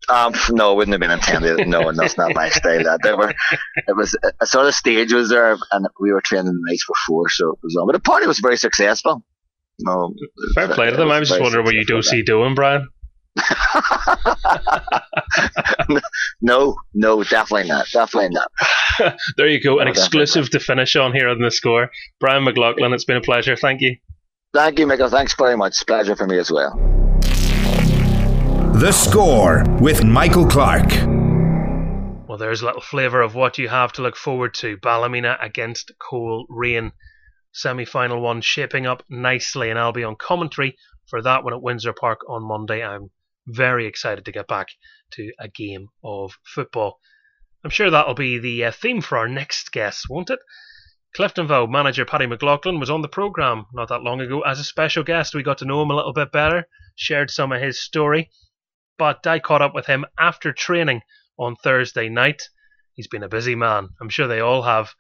[0.10, 1.68] Um, no, it wouldn't have been intended.
[1.68, 2.84] No, and that's not my style.
[2.84, 3.34] That there were,
[3.76, 7.30] it was a sort of stage was there, and we were training the nights before,
[7.30, 7.88] so it was on.
[7.88, 9.24] But the party was very successful.
[9.80, 10.14] No,
[10.56, 11.12] fair play to them.
[11.12, 12.90] I was just wondering what you do see doing, Bryan.
[16.42, 17.88] no, no, definitely not.
[17.92, 18.52] Definitely not.
[19.38, 19.80] there you go.
[19.80, 21.90] An no, exclusive to finish on here on the score.
[22.20, 23.56] Bryan McLoughlin, it's been a pleasure.
[23.56, 23.96] Thank you.
[24.54, 25.10] Thank you, Michael.
[25.10, 25.86] Thanks very much.
[25.88, 26.78] Pleasure for me as well.
[28.74, 30.92] The score with Michael Clarke.
[32.28, 34.78] Well, there's a little flavour of what you have to look forward to.
[34.78, 36.92] Ballymena against Coleraine.
[37.52, 40.76] Semi final one shaping up nicely, and I'll be on commentary
[41.08, 42.84] for that one at Windsor Park on Monday.
[42.84, 43.12] I'm
[43.48, 44.68] very excited to get back
[45.12, 47.00] to a game of football.
[47.64, 50.40] I'm sure that'll be the uh, theme for our next guest, won't it?
[51.18, 55.04] Cliftonville manager Paddy McLaughlin was on the programme not that long ago as a special
[55.04, 55.36] guest.
[55.36, 58.32] We got to know him a little bit better, shared some of his story,
[58.98, 61.02] but I caught up with him after training
[61.38, 62.44] on Thursday night.
[62.94, 64.94] He's been a busy man, I'm sure they all have,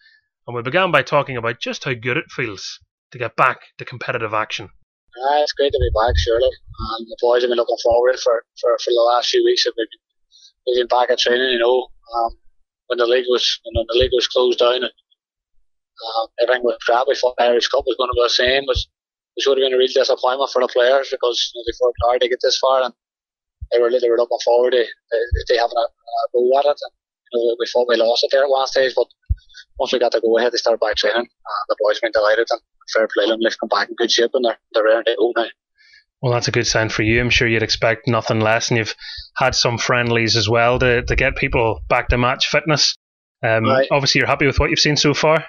[0.45, 2.79] and we began by talking about just how good it feels
[3.11, 4.69] to get back to competitive action.
[5.13, 6.49] Uh, it's great to be back, surely.
[6.49, 9.65] Um, the boys have been looking forward for, for, for the last few weeks.
[9.65, 9.93] We've been,
[10.65, 11.87] we've been back at training, you know.
[12.17, 12.37] Um,
[12.87, 17.07] when the league was when the league was closed down and um, everything was crap,
[17.07, 18.65] we thought the Irish Cup was going to be the same.
[18.67, 18.89] Was,
[19.37, 22.03] it would have been a real disappointment for the players because you know, they worked
[22.03, 22.93] hard to get this far and
[23.71, 24.83] they were they were looking forward to
[25.49, 26.77] they having a, a go at it.
[26.77, 26.93] And,
[27.33, 29.07] you know, we thought we lost it there at one stage, but
[29.79, 31.25] once we got the go ahead, they started back training.
[31.25, 32.61] Uh, the boys have been delighted and
[32.93, 33.39] fair play them.
[33.43, 35.47] They've come back in good shape and they're they're ready to go now.
[36.21, 37.19] Well, that's a good sign for you.
[37.19, 38.95] I'm sure you'd expect nothing less, and you've
[39.35, 42.97] had some friendlies as well to, to get people back to match fitness.
[43.43, 43.87] Um, right.
[43.91, 45.43] Obviously, you're happy with what you've seen so far.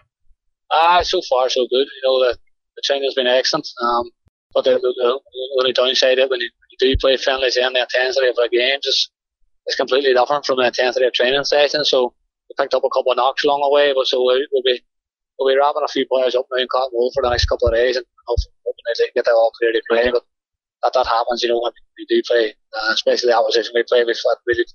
[0.72, 1.87] Ah, uh, so far so good.
[1.87, 2.39] You know the
[2.74, 3.68] the training's been excellent.
[3.80, 4.11] Um,
[4.53, 5.20] but the, the, the
[5.61, 8.49] only downside is when you, when you do play friendlies, and the intensity of the
[8.51, 9.11] games is
[9.66, 11.89] is completely different from the intensity of training sessions.
[11.89, 12.14] So
[12.49, 14.82] we picked up a couple of knocks along the way, but so we, we'll be
[15.39, 17.68] we'll be wrapping a few players up now in Cotton Wool for the next couple
[17.68, 18.53] of days, and hopefully
[18.99, 20.11] they can get that all clear to play.
[20.11, 20.24] But
[20.82, 24.05] that that happens, you know, when we do play, uh, especially the opposition we play.
[24.05, 24.66] We've had really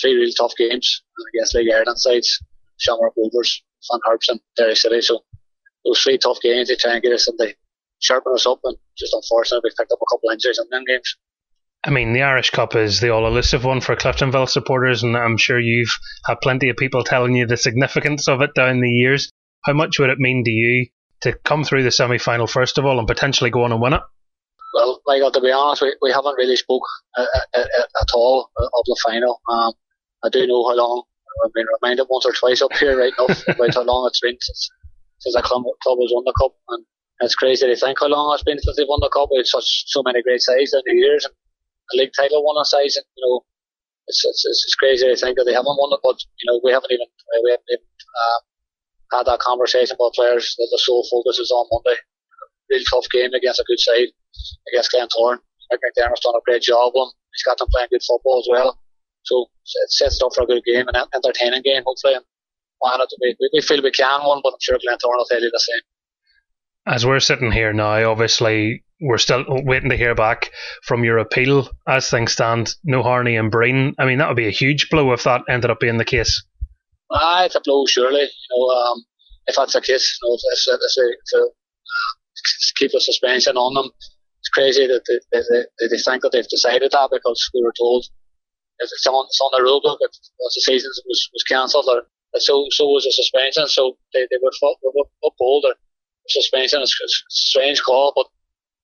[0.00, 1.02] three really tough games
[1.34, 2.42] against League Ireland sides,
[2.78, 5.00] Shamrock Rovers, Finn Harps, and Derry City.
[5.00, 5.24] So
[5.84, 7.54] those three tough games, they try and get us and they
[8.00, 8.60] sharpen us up.
[8.64, 11.16] And just unfortunately, we've picked up a couple of injuries in them games.
[11.86, 15.36] I mean, the Irish Cup is the all elusive one for Cliftonville supporters, and I'm
[15.36, 15.94] sure you've
[16.26, 19.30] had plenty of people telling you the significance of it down the years.
[19.64, 20.86] How much would it mean to you
[21.22, 23.94] to come through the semi final, first of all, and potentially go on and win
[23.94, 24.02] it?
[24.74, 26.82] Well, Michael, to be honest, we, we haven't really spoke
[27.16, 29.40] uh, uh, uh at all of the final.
[29.48, 29.72] Um,
[30.24, 31.04] I do know how long
[31.44, 34.36] I've been reminded once or twice up here, right now about how long it's been
[34.40, 34.70] since
[35.20, 36.84] since the club, club has won the cup, and
[37.20, 39.28] it's crazy to think how long it's been since they've won the cup.
[39.30, 42.64] With such so many great sides in the years, and a league title won a
[42.64, 43.46] size, and you know,
[44.08, 46.02] it's, it's it's crazy to think that they haven't won it.
[46.02, 47.06] But you know, we haven't even
[47.42, 48.38] we haven't even uh,
[49.12, 50.54] had that conversation about players.
[50.58, 51.98] That the sole focus is on Monday.
[52.70, 54.08] Real tough game against a good side
[54.72, 55.38] against Glentoran.
[55.70, 57.12] Mike McDermott's done a great job with them.
[57.32, 58.78] He's got them playing good football as well.
[59.24, 62.14] So it sets it up for a good game, an entertaining game, hopefully.
[62.14, 62.24] And
[63.20, 65.58] we, we feel we can one, but I'm sure Glen Glentoran will tell you the
[65.58, 65.82] same.
[66.86, 70.50] As we're sitting here now, obviously we're still waiting to hear back
[70.82, 72.74] from your appeal as things stand.
[72.84, 73.94] No Harney and Breen.
[73.98, 76.44] I mean, that would be a huge blow if that ended up being the case.
[77.10, 78.22] Ah, it's a blow, surely.
[78.22, 79.04] You know, um,
[79.46, 83.90] if that's the case, you know, if, if, if, if, keep a suspension on them,
[84.40, 88.04] it's crazy that they, they, they think that they've decided that because we were told
[88.80, 89.98] it's on, it's on the rule book.
[90.02, 92.02] If the season was, was cancelled, or
[92.38, 93.68] so so was the suspension.
[93.68, 94.50] So they, they were,
[95.24, 95.74] uphold the
[96.28, 96.82] suspension.
[96.82, 98.26] It's, it's a strange call, but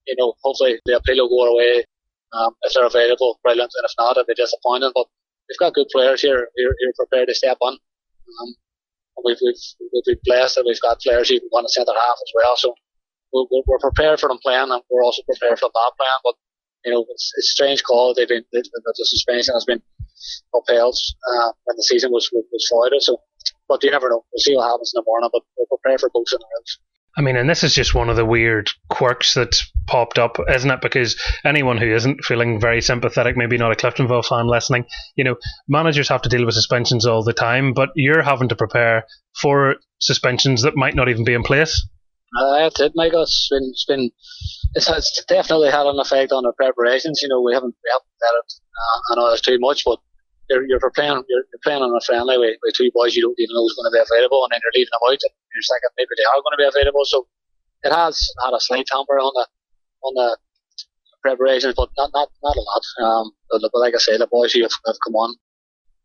[0.06, 1.84] you know, hopefully the appeal will go away
[2.32, 3.38] um, if they're available.
[3.42, 4.92] Brilliant, and if not, it'll be disappointing.
[4.94, 5.06] But
[5.48, 6.48] we've got good players here.
[6.56, 7.78] We're, we're prepared to step on.
[8.42, 8.54] Um,
[9.24, 9.62] we've, we've,
[9.92, 12.56] we've been blessed that we've got players even on the centre half as well.
[12.56, 12.74] So
[13.32, 16.22] we're, we're prepared for them playing, and we're also prepared for them not playing.
[16.24, 16.34] But
[16.84, 18.14] you know, it's, it's a strange call.
[18.14, 19.82] They've been the, the suspension has been
[20.54, 23.02] upheld uh, when the season was was voided.
[23.02, 23.20] So,
[23.68, 24.24] but you never know.
[24.32, 25.30] We'll see what happens in the morning.
[25.32, 26.78] But we're prepared for both scenarios.
[27.16, 30.70] I mean, and this is just one of the weird quirks that's popped up, isn't
[30.70, 30.80] it?
[30.80, 34.84] Because anyone who isn't feeling very sympathetic, maybe not a Cliftonville fan listening,
[35.16, 35.36] you know,
[35.68, 39.06] managers have to deal with suspensions all the time, but you're having to prepare
[39.40, 41.84] for suspensions that might not even be in place.
[42.38, 43.22] Uh, that's it, Michael.
[43.22, 44.10] It's been, it's been,
[44.74, 47.22] it's, it's definitely had an effect on our preparations.
[47.22, 49.20] You know, we haven't, we haven't had it.
[49.20, 49.98] Uh, it's too much, but
[50.50, 53.38] you're, you're playing, you're, you're playing on a friendly with, with two boys you don't
[53.38, 55.68] even know who's going to be available, and then you're leaving them out, and you're
[55.70, 57.06] thinking maybe they are going to be available.
[57.06, 57.30] So
[57.86, 59.46] it has had a slight hamper on the,
[60.04, 60.28] on the
[61.22, 62.84] preparations, but not not not a lot.
[63.04, 65.36] Um, but, but like I say, the boys who have, have come on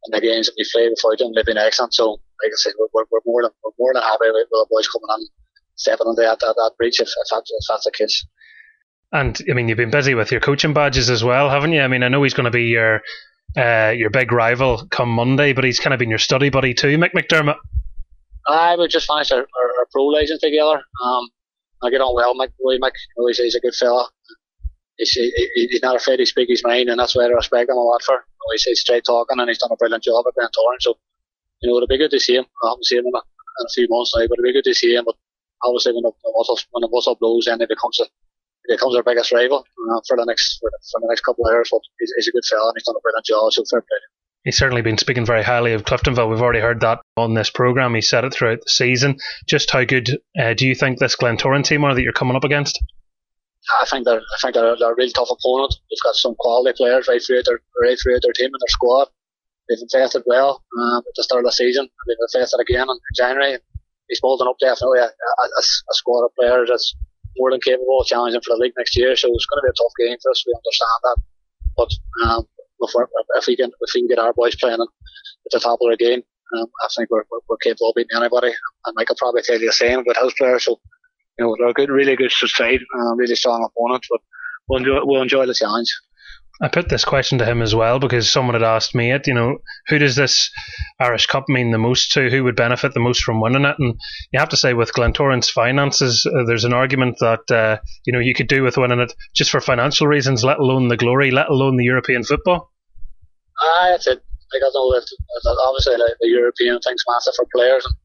[0.05, 1.93] in the games that we played before them, they've been excellent.
[1.93, 4.67] So, like I said, we're, we're more than we're more than happy with, with the
[4.69, 5.27] boys coming on,
[5.75, 8.25] stepping into that that, that breach if, if, that's, if that's the case.
[9.11, 11.81] And I mean, you've been busy with your coaching badges as well, haven't you?
[11.81, 13.01] I mean, I know he's going to be your
[13.57, 16.97] uh, your big rival come Monday, but he's kind of been your study buddy too,
[16.97, 17.57] Mick McDermott.
[18.47, 20.83] I we just finished our, our, our pro license together.
[21.03, 21.29] Um,
[21.83, 22.51] I get on well, Mick.
[22.61, 22.91] Mick,
[23.27, 24.07] he's, he's a good fella.
[24.97, 27.77] He's, he, he's not afraid to speak his mind, and that's why I respect him
[27.77, 28.15] a lot for.
[28.15, 30.79] Know, he's, straight talking, and he's done a brilliant job at Glentoran.
[30.79, 30.97] So,
[31.61, 32.45] you know, it'll be good to see him.
[32.63, 34.63] I haven't seen him in a, in a few months now, but it'll be good
[34.65, 35.05] to see him.
[35.05, 35.15] But
[35.63, 36.11] obviously, when the,
[36.71, 38.05] when the whistle blows, then it becomes a,
[38.67, 41.45] he becomes our biggest rival uh, for the next for the, for the next couple
[41.45, 41.69] of years.
[41.71, 43.53] But he's, he's a good fella, and he's done a brilliant job.
[43.53, 44.01] So fair play
[44.45, 46.29] he's certainly been speaking very highly of Cliftonville.
[46.29, 47.93] We've already heard that on this program.
[47.95, 49.17] He said it throughout the season.
[49.47, 52.45] Just how good uh, do you think this Glentoran team are that you're coming up
[52.45, 52.81] against?
[53.81, 55.73] I think they're I think they're, they're a really tough opponent.
[55.89, 59.07] They've got some quality players right throughout their right throughout their team and their squad.
[59.67, 61.89] They've invested well um, at the start of the season.
[62.07, 63.57] They've invested again in January.
[64.07, 66.95] He's building up definitely a, a, a squad of players that's
[67.37, 69.15] more than capable of challenging for the league next year.
[69.15, 70.43] So it's going to be a tough game for us.
[70.45, 71.17] We understand that,
[71.75, 71.91] but
[72.25, 72.47] um,
[73.37, 75.97] if, we can if we can get our boys playing at the top of their
[75.97, 76.23] game,
[76.55, 78.53] um, I think we're, we're, we're capable of beating anybody.
[78.85, 80.65] And Mike will probably tell you the same with house players.
[80.65, 80.79] So
[81.37, 84.05] you know they're a good, really good side, uh, really strong opponent.
[84.09, 84.21] But
[84.67, 85.89] we'll enjoy, we'll enjoy the challenge.
[86.61, 89.27] I put this question to him as well because someone had asked me it.
[89.27, 90.49] You know, who does this
[90.99, 92.29] Irish Cup mean the most to?
[92.29, 93.75] Who would benefit the most from winning it?
[93.77, 93.99] And
[94.31, 98.19] you have to say, with Glentoran's finances, uh, there's an argument that uh, you know
[98.19, 101.49] you could do with winning it just for financial reasons, let alone the glory, let
[101.49, 102.71] alone the European football.
[103.61, 104.23] Ah, that's it.
[104.53, 105.05] Like I know that,
[105.43, 107.95] that obviously like, the European thing's massive for players and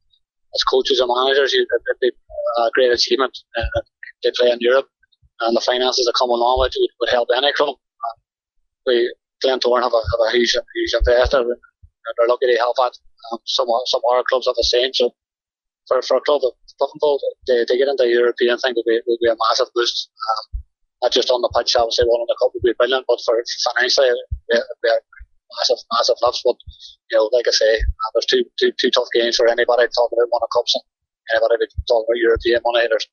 [0.55, 2.11] as coaches and managers, you, it'd be
[2.59, 3.39] a great achievement.
[3.57, 3.63] Uh,
[4.25, 4.89] they play in Europe,
[5.41, 7.77] and the finances that come along with it would help any club
[8.87, 9.13] we
[9.45, 12.93] Glentoran have a have a huge huge investor and they're lucky to have that.
[13.33, 14.93] Um, some some other clubs have the same.
[14.95, 15.15] So
[15.89, 19.01] for, for a club of Cliftonville, they, they get into the European thing would be,
[19.07, 20.11] would be a massive boost.
[20.15, 20.63] Um,
[21.03, 23.41] not just on the pitch, obviously one on the cup would be brilliant, but for
[23.73, 25.01] financially it would be a
[25.59, 26.41] massive, massive loss.
[26.45, 26.57] But
[27.11, 30.17] you know, like I say, uh, there's two, two, two tough games for anybody talking
[30.21, 30.85] about one of cups and
[31.35, 32.87] anybody talking about European money.
[32.87, 33.09] There's,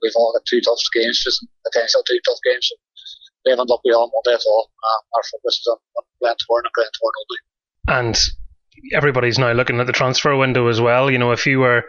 [0.00, 2.70] we've all got two tough games, just potential two tough games.
[2.70, 2.74] So
[3.44, 4.70] we haven't looked beyond Monday at all.
[4.70, 7.40] Um, our focus is on, on Glentoran and Glentoran only.
[7.88, 8.20] And
[8.92, 11.10] everybody's now looking at the transfer window as well.
[11.10, 11.84] You know, if you were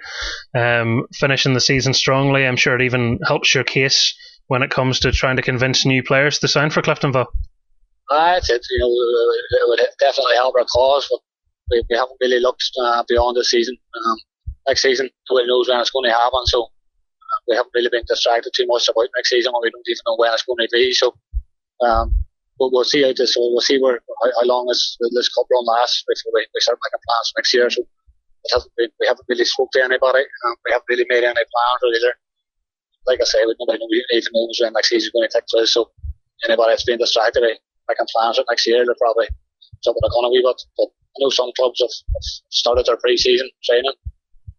[0.56, 4.16] um, finishing the season strongly, I'm sure it even helps your case
[4.47, 7.28] when it comes to trying to convince new players to sign for Cliftonville.
[8.10, 8.66] That's it.
[8.70, 11.20] You know, it would definitely help our cause, but
[11.70, 13.78] we, we haven't really looked uh, beyond the season.
[13.95, 14.18] Um,
[14.68, 18.04] next season, nobody knows when it's going to happen, so uh, we haven't really been
[18.08, 20.70] distracted too much about next season when we don't even know when it's going to
[20.72, 20.91] be.
[20.93, 21.14] So
[21.82, 22.14] um,
[22.58, 23.36] but we'll see how this.
[23.38, 26.80] We'll see where how, how long this this cup run lasts before we, we start
[26.84, 27.70] making plans next year.
[27.70, 30.24] So it hasn't been, we haven't really spoke to anybody.
[30.46, 32.14] Um, we haven't really made any plans either.
[33.08, 33.80] Like I say, we nobody
[34.12, 35.72] even knows when next season is going to take place.
[35.74, 35.90] So
[36.48, 37.42] anybody that's been distracted
[37.90, 39.28] making plans for next year, they're probably
[39.84, 40.60] jumping the gun a wee bit.
[40.78, 43.98] But I know some clubs have, have started their pre-season training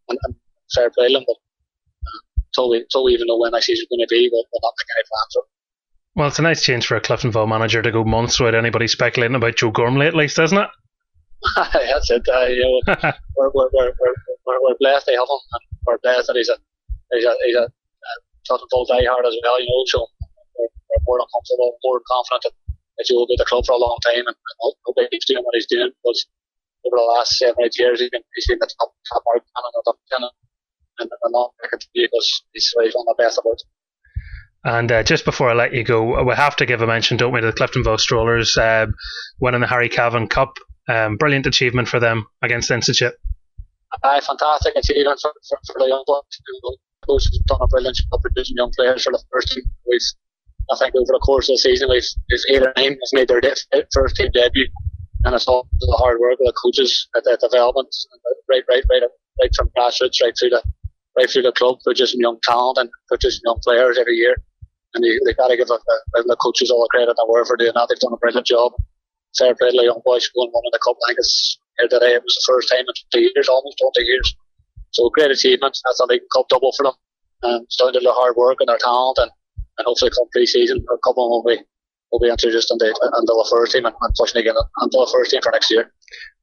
[0.09, 0.35] and, and
[0.75, 3.91] fair play them, but uh, until we until we even know when next season is
[3.93, 5.45] going to be, we'll, we'll not make any plans for.
[6.17, 9.37] Well, it's a nice change for a Cliftonville manager to go months without anybody speculating
[9.37, 10.69] about Joe Gormley, at least, isn't it?
[11.57, 12.27] That's it.
[12.29, 12.83] Uh, you know,
[13.37, 13.93] we're, we're, we're,
[14.45, 16.59] we're, we're blessed to have him, and we're blessed that he's a
[17.15, 19.57] he's a he's a uh, Cliftonville diehard as well.
[19.63, 20.07] You know, so
[20.59, 22.55] we're, we're more than comfortable, more confident that,
[22.99, 25.25] that Joe will be the club for a long time, and, and hope he keeps
[25.25, 26.27] doing what he's doing because
[26.85, 29.73] over the last seven eight years he's been he's been the top top out and
[29.73, 30.35] the top ten, and,
[31.01, 32.11] and, and not because he's,
[32.53, 33.57] he's one of the best about.
[33.57, 33.65] It.
[34.63, 37.33] And uh, just before I let you go, we have to give a mention, don't
[37.33, 38.87] we, to the Cliftonville Strollers uh,
[39.41, 40.59] winning the Harry Cavan Cup.
[40.89, 43.15] Um, brilliant achievement for them against Institute.
[44.03, 46.23] Uh, fantastic achievement for, for, for the young boys.
[47.07, 49.65] Coach done a brilliant job producing young players for the first team.
[49.89, 50.01] We've,
[50.71, 53.29] I think over the course of the season, we've, we've eight or nine have made
[53.29, 53.57] their de-
[53.95, 54.69] first team debut.
[55.25, 57.89] And it's all the hard work of the coaches at the development,
[58.49, 59.03] right, right, right,
[59.41, 60.63] right from grassroots right through the
[61.17, 64.37] right through the club, producing young talent and producing young players every year
[64.95, 65.79] and they, they got to give a,
[66.15, 67.87] the coaches all the credit and were for doing that.
[67.89, 68.73] They've done a brilliant job.
[69.39, 70.97] Fair play to the young boys going one in the cup.
[71.07, 72.15] I think it's here today.
[72.19, 74.35] It was the first time in 20 years, almost 20 years.
[74.91, 75.79] So great achievement.
[75.87, 76.99] That's a League Cup double for them.
[77.43, 79.31] And it's down to their hard work and their talent, and,
[79.79, 81.63] and hopefully come pre-season, a couple of them will be
[82.11, 85.31] will be introduced into, into the first team and, and pushing again into the first
[85.31, 85.93] team for next year.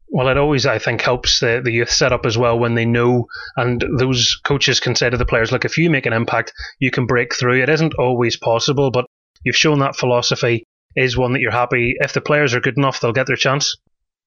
[0.10, 2.86] Well, it always, I think, helps the, the youth set up as well when they
[2.86, 3.28] know,
[3.58, 6.92] and those coaches can say to the players, look, if you make an impact, you
[6.92, 7.62] can break through.
[7.62, 9.06] It isn't always possible, but
[9.44, 10.64] You've shown that philosophy
[10.96, 11.96] is one that you're happy.
[12.00, 13.76] If the players are good enough, they'll get their chance.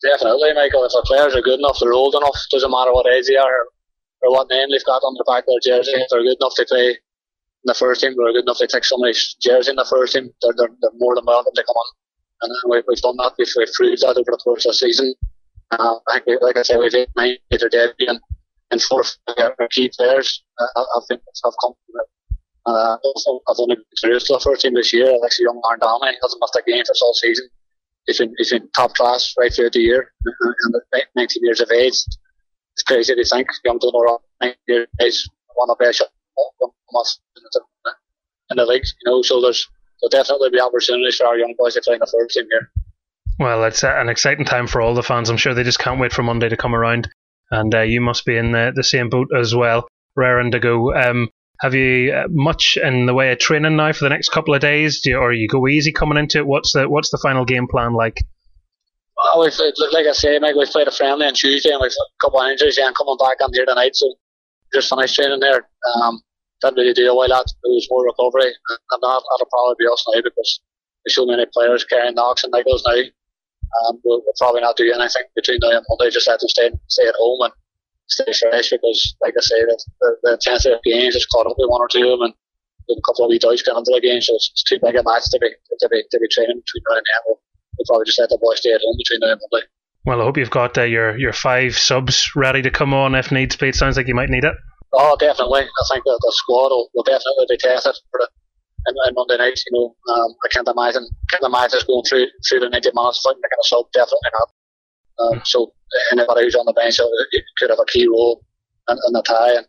[0.02, 0.84] Definitely, Michael.
[0.84, 2.36] If the players are good enough, they're old enough.
[2.50, 3.68] Doesn't matter what age they are
[4.22, 5.92] or what name they've got on the back of their jersey.
[5.92, 8.84] If they're good enough to play in the first team, they're good enough to take
[8.84, 10.30] somebody's jersey in the first team.
[10.40, 11.88] They're, they're, they're more than welcome to come on.
[12.42, 13.36] And uh, we, we've done that.
[13.36, 15.12] We've, we've proved that over the course of the season.
[15.70, 18.20] Uh, like I said, we've made their debut and,
[18.70, 21.74] and four of our key players, uh, I think, have come.
[22.66, 25.06] Uh, also, I've only introduced to the first team this year.
[25.06, 27.48] Alexi Young Donnelly hasn't missed a game for all season.
[28.06, 30.12] He's been, he's been top class right throughout the year.
[30.24, 31.94] And at 19 years of age,
[32.74, 36.02] it's crazy to think young Donor 19 years of age, one of the best
[38.50, 39.22] in the league, you know.
[39.22, 39.68] So there's
[40.00, 42.70] there'll definitely be opportunities for our young boys to play in the first team here.
[43.40, 45.30] Well, it's uh, an exciting time for all the fans.
[45.30, 47.08] I'm sure they just can't wait for Monday to come around,
[47.50, 50.94] and uh, you must be in the, the same boat as well, raring to go.
[50.94, 51.30] Um,
[51.60, 54.60] have you uh, much in the way of training now for the next couple of
[54.60, 56.46] days, Do you, or you go easy coming into it?
[56.46, 58.22] What's the what's the final game plan like?
[59.16, 59.58] Well, we've,
[59.90, 62.50] like I say, Mike, we played a friendly on Tuesday, and we've a couple of
[62.50, 64.16] injuries, and coming back on here tonight, so
[64.74, 65.66] just finished training there.
[65.96, 66.20] Um,
[66.60, 67.46] didn't really do a while that.
[67.48, 70.60] It was more recovery, and that, that'll probably be us now because
[71.06, 73.00] there's so many players carrying knocks and niggles now.
[73.70, 76.10] Um, we'll, we'll, probably not do anything between now and Monday.
[76.10, 77.52] Just have to stay stay at home and
[78.08, 81.56] stay fresh because, like I say, that the, the intensity of games has caught up
[81.58, 82.34] with one or two of them, and
[82.90, 85.02] a couple of wee doubts getting into the game, so it's, it's too big a
[85.02, 87.20] match to be to be to be training between now and then.
[87.26, 87.40] We'll,
[87.78, 89.66] we'll probably just let the boys stay at home between now and Monday.
[90.04, 93.30] Well, I hope you've got uh, your your five subs ready to come on if
[93.30, 93.68] needs be.
[93.68, 94.54] It sounds like you might need it.
[94.92, 95.62] Oh, definitely.
[95.62, 98.28] I think the, the squad will, will definitely be tested for the
[98.86, 99.58] and, and Monday night.
[99.66, 103.20] You know, um, I can't imagine can't imagine us going through through the 90 minutes
[103.22, 103.92] fighting the kind of sub.
[103.92, 104.48] Definitely not.
[105.20, 105.46] Um, mm.
[105.46, 105.72] So
[106.12, 106.98] anybody who's on the bench
[107.58, 108.44] could have a key role
[108.88, 109.56] in, in the tie.
[109.56, 109.66] And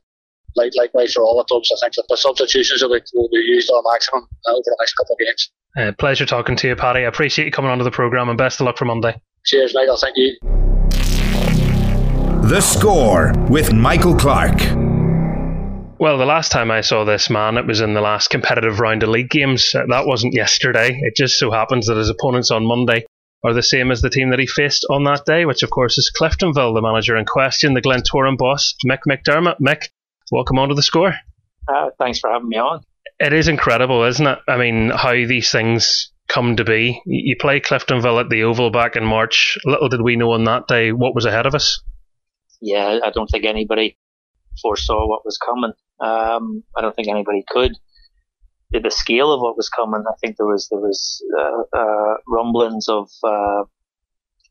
[0.56, 3.38] like likewise for all the clubs, I think that the substitutions will be, will be
[3.38, 5.52] used to a maximum uh, over the next couple of games.
[5.78, 7.02] Uh, pleasure talking to you, Paddy.
[7.02, 9.20] I appreciate you coming onto the programme and best of luck for Monday.
[9.46, 9.98] Cheers, Michael.
[9.98, 10.36] Thank you.
[12.50, 14.91] The Score with Michael Clarke.
[16.02, 19.04] Well, the last time I saw this man, it was in the last competitive round
[19.04, 19.76] of league games.
[19.76, 21.00] Uh, that wasn't yesterday.
[21.00, 23.06] It just so happens that his opponents on Monday
[23.44, 26.00] are the same as the team that he faced on that day, which of course
[26.00, 29.58] is Cliftonville, the manager in question, the Glentoran boss, Mick McDermott.
[29.62, 29.90] Mick,
[30.32, 31.14] welcome onto the score.
[31.68, 32.82] Uh, thanks for having me on.
[33.20, 34.40] It is incredible, isn't it?
[34.48, 37.00] I mean, how these things come to be.
[37.06, 39.56] You play Cliftonville at the Oval back in March.
[39.66, 41.84] Little did we know on that day what was ahead of us.
[42.60, 44.00] Yeah, I don't think anybody
[44.64, 45.74] foresaw what was coming.
[46.02, 47.74] Um, I don't think anybody could
[48.80, 50.04] the scale of what was coming.
[50.08, 53.64] I think there was there was uh, uh, rumblings of uh,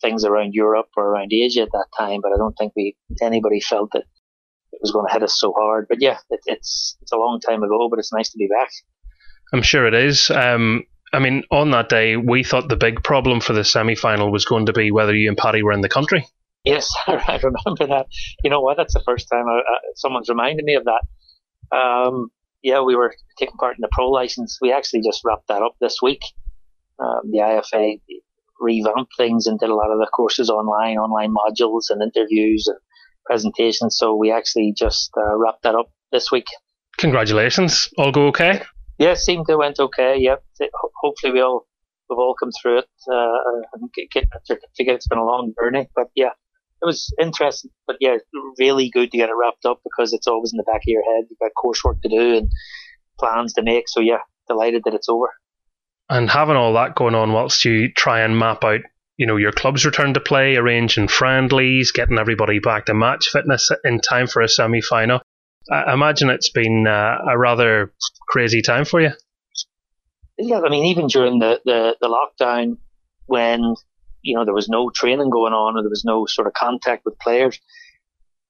[0.03, 3.61] things around Europe or around Asia at that time, but I don't think we anybody
[3.61, 4.05] felt that
[4.73, 5.87] it was going to hit us so hard.
[5.89, 8.71] But yeah, it, it's it's a long time ago, but it's nice to be back.
[9.53, 10.31] I'm sure it is.
[10.31, 14.31] Um, I mean, on that day, we thought the big problem for the semi final
[14.31, 16.27] was going to be whether you and Paddy were in the country.
[16.65, 18.07] Yes, I remember that.
[18.45, 18.77] You know what?
[18.77, 21.01] That's the first time I, uh, someone's reminded me of that.
[21.73, 22.29] Um,
[22.63, 24.59] yeah, we were taking part in the pro license.
[24.61, 26.21] We actually just wrapped that up this week.
[26.99, 28.01] Um, the IFA
[28.61, 32.79] revamped things and did a lot of the courses online, online modules and interviews and
[33.25, 33.97] presentations.
[33.99, 36.47] So we actually just uh, wrapped that up this week.
[36.99, 37.89] Congratulations!
[37.97, 38.63] All go okay?
[38.99, 40.19] Yeah, seemed to went okay.
[40.19, 40.45] Yep.
[41.01, 41.67] Hopefully we all
[42.11, 44.97] we've all come through it uh, and get, get a certificate.
[44.97, 46.31] It's been a long journey, but yeah,
[46.83, 48.17] it was interesting, but yeah,
[48.59, 51.03] really good to get it wrapped up because it's always in the back of your
[51.03, 51.25] head.
[51.29, 52.51] You've got coursework to do and
[53.19, 53.89] plans to make.
[53.89, 55.29] So yeah, delighted that it's over.
[56.09, 58.81] And having all that going on whilst you try and map out,
[59.17, 63.71] you know, your club's return to play, arranging friendlies, getting everybody back to match fitness
[63.85, 65.21] in time for a semi final.
[65.71, 67.93] I imagine it's been uh, a rather
[68.29, 69.11] crazy time for you.
[70.39, 72.79] Yeah, I mean, even during the, the, the lockdown,
[73.27, 73.77] when
[74.23, 77.05] you know, there was no training going on or there was no sort of contact
[77.05, 77.59] with players.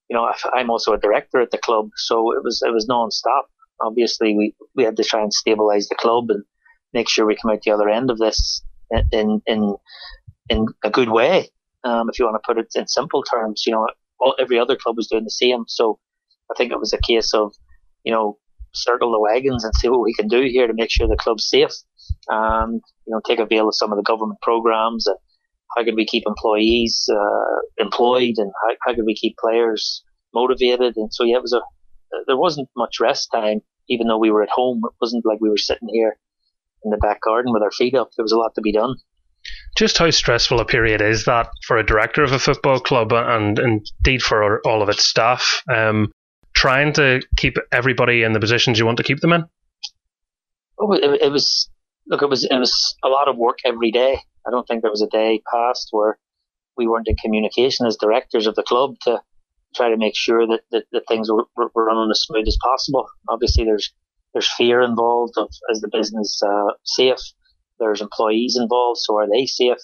[0.08, 3.46] You know, I'm also a director at the club, so it was, it was non-stop.
[3.80, 6.42] Obviously, we, we had to try and stabilize the club and
[6.92, 8.62] make sure we come out the other end of this
[9.12, 9.76] in, in,
[10.48, 11.48] in a good way.
[11.84, 13.86] Um, if you want to put it in simple terms, you know,
[14.18, 15.64] all, every other club was doing the same.
[15.68, 15.98] So
[16.50, 17.54] I think it was a case of,
[18.04, 18.36] you know,
[18.72, 21.48] circle the wagons and see what we can do here to make sure the club's
[21.48, 21.72] safe
[22.28, 25.16] and, you know, take avail of some of the government programs and
[25.76, 30.02] how could we keep employees uh, employed and how, how could we keep players
[30.34, 30.96] motivated?
[30.96, 31.60] And so yeah it was a
[32.26, 34.80] there wasn't much rest time even though we were at home.
[34.84, 36.16] It wasn't like we were sitting here
[36.84, 38.10] in the back garden with our feet up.
[38.16, 38.94] There was a lot to be done.
[39.76, 43.58] Just how stressful a period is that for a director of a football club and
[43.58, 46.12] indeed for all of its staff um,
[46.54, 49.44] trying to keep everybody in the positions you want to keep them in?
[50.78, 51.70] Oh, it, it was
[52.06, 54.20] look, it was it was a lot of work every day.
[54.46, 56.18] I don't think there was a day passed where
[56.76, 59.20] we weren't in communication as directors of the club to
[59.74, 63.06] try to make sure that, that, that things were, were running as smooth as possible.
[63.28, 63.92] Obviously, there's
[64.32, 67.18] there's fear involved of is the business uh, safe.
[67.78, 69.78] There's employees involved, so are they safe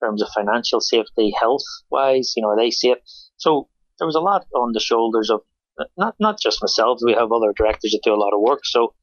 [0.00, 2.32] in terms of financial safety, health wise?
[2.36, 2.98] You know, are they safe?
[3.36, 5.40] So there was a lot on the shoulders of
[5.96, 7.00] not not just myself.
[7.04, 8.60] We have other directors that do a lot of work.
[8.64, 8.94] So,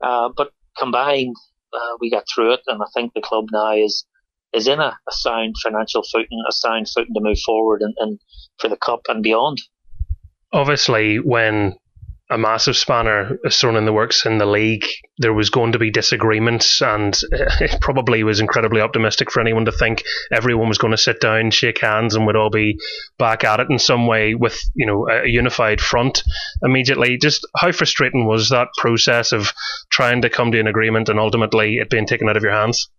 [0.00, 1.36] uh, but combined,
[1.72, 4.04] uh, we got through it, and I think the club now is
[4.56, 8.18] is in a, a sound financial footing, a sound footing to move forward and, and
[8.58, 9.60] for the cup and beyond.
[10.52, 11.76] Obviously, when
[12.28, 14.84] a massive spanner is thrown in the works in the league.
[15.18, 19.72] There was going to be disagreements, and it probably was incredibly optimistic for anyone to
[19.72, 20.02] think
[20.32, 22.78] everyone was going to sit down, shake hands, and would all be
[23.18, 26.24] back at it in some way with you know a unified front
[26.62, 27.16] immediately.
[27.16, 29.52] Just how frustrating was that process of
[29.90, 32.90] trying to come to an agreement and ultimately it being taken out of your hands?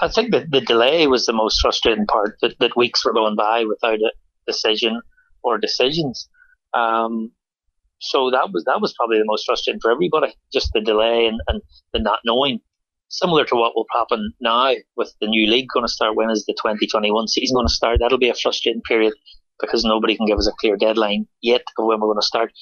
[0.00, 2.36] I think that the delay was the most frustrating part.
[2.42, 4.12] That, that weeks were going by without a
[4.46, 5.00] decision
[5.42, 6.28] or decisions.
[6.72, 7.30] Um,
[8.00, 11.40] so that was that was probably the most frustrating for everybody, just the delay and,
[11.48, 12.60] and the not knowing.
[13.08, 16.16] Similar to what will happen now with the new league going to start.
[16.16, 17.98] When is the 2021 season going to start?
[18.00, 19.14] That'll be a frustrating period
[19.60, 22.52] because nobody can give us a clear deadline yet of when we're going to start.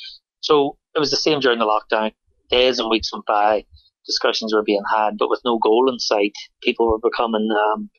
[0.41, 2.12] So it was the same during the lockdown.
[2.51, 3.64] Days and weeks went by,
[4.07, 6.32] discussions were being had, but with no goal in sight,
[6.62, 7.90] people were becoming um,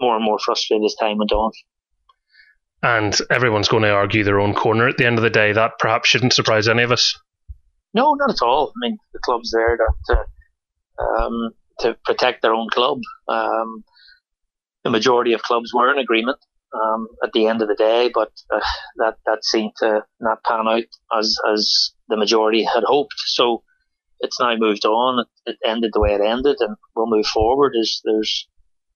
[0.00, 1.52] more and more frustrated as time went on
[2.82, 5.52] and everyone's going to argue their own corner at the end of the day.
[5.52, 7.16] That perhaps shouldn't surprise any of us.
[7.94, 8.72] No, not at all.
[8.76, 11.50] I mean, the club's there to to, um,
[11.80, 12.98] to protect their own club.
[13.28, 13.84] Um,
[14.82, 16.38] the majority of clubs were in agreement
[16.74, 18.60] um, at the end of the day, but uh,
[18.96, 20.84] that that seemed to not pan out
[21.16, 23.14] as as the majority had hoped.
[23.26, 23.62] So
[24.22, 25.20] it's now moved on.
[25.20, 27.72] It, it ended the way it ended, and we'll move forward.
[27.74, 28.48] Is there's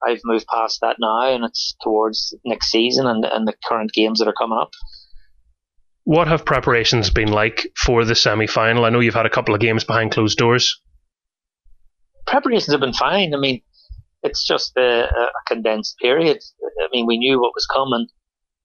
[0.06, 4.18] I've moved past that now, and it's towards next season and, and the current games
[4.18, 4.70] that are coming up.
[6.04, 8.84] What have preparations been like for the semi final?
[8.84, 10.80] I know you've had a couple of games behind closed doors.
[12.26, 13.34] Preparations have been fine.
[13.34, 13.62] I mean,
[14.22, 16.38] it's just a, a condensed period.
[16.82, 18.06] I mean, we knew what was coming.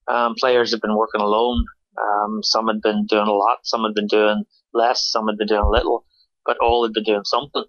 [0.07, 1.65] Um, players have been working alone.
[1.97, 4.43] Um, some had been doing a lot, some had been doing
[4.73, 6.05] less, some had been doing little,
[6.45, 7.63] but all had been doing something.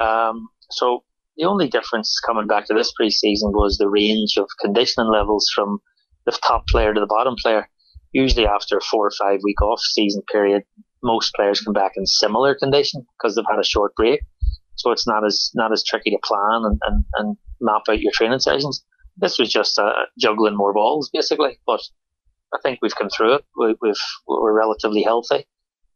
[0.00, 1.04] Um, so
[1.36, 5.78] the only difference coming back to this preseason was the range of conditioning levels from
[6.26, 7.68] the top player to the bottom player.
[8.12, 10.62] Usually after a four or five week off season period,
[11.02, 14.20] most players come back in similar condition because they've had a short break.
[14.76, 18.12] So it's not as not as tricky to plan and, and, and map out your
[18.12, 18.84] training sessions.
[19.16, 21.80] This was just uh, juggling more balls basically, but
[22.54, 23.44] I think we've come through it.
[23.56, 23.96] We, have
[24.26, 25.46] we're relatively healthy.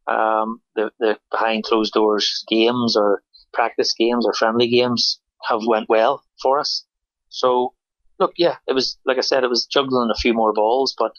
[0.07, 3.21] Um, the, the behind closed doors games or
[3.53, 6.85] practice games or friendly games have went well for us.
[7.29, 7.73] So
[8.19, 11.11] look, yeah, it was like I said, it was juggling a few more balls, but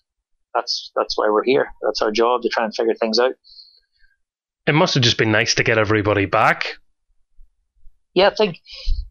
[0.54, 1.68] that's that's why we're here.
[1.82, 3.34] That's our job to try and figure things out.
[4.66, 6.76] It must have just been nice to get everybody back.
[8.14, 8.58] Yeah, I think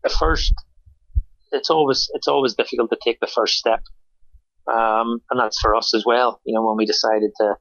[0.03, 0.53] the first
[1.51, 3.81] it's always it's always difficult to take the first step,
[4.71, 6.41] um, and that's for us as well.
[6.45, 7.55] You know, when we decided to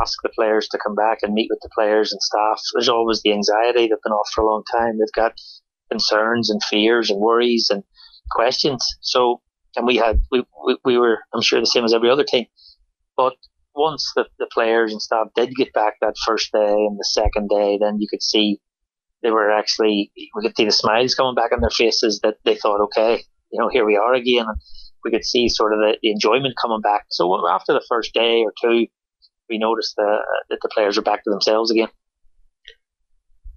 [0.00, 3.20] ask the players to come back and meet with the players and staff, there's always
[3.22, 3.88] the anxiety.
[3.88, 4.98] They've been off for a long time.
[4.98, 5.34] They've got
[5.90, 7.82] concerns and fears and worries and
[8.30, 8.84] questions.
[9.00, 9.42] So,
[9.76, 12.46] and we had, we, we, we were, I'm sure, the same as every other team.
[13.16, 13.34] But
[13.74, 17.48] once the, the players and staff did get back that first day and the second
[17.48, 18.60] day, then you could see
[19.22, 22.56] they were actually, we could see the smiles coming back on their faces that they
[22.56, 24.46] thought, okay, you know, here we are again.
[24.48, 24.56] And
[25.04, 27.06] we could see sort of the, the enjoyment coming back.
[27.10, 28.86] So after the first day or two,
[29.52, 31.88] we noticed the, that the players are back to themselves again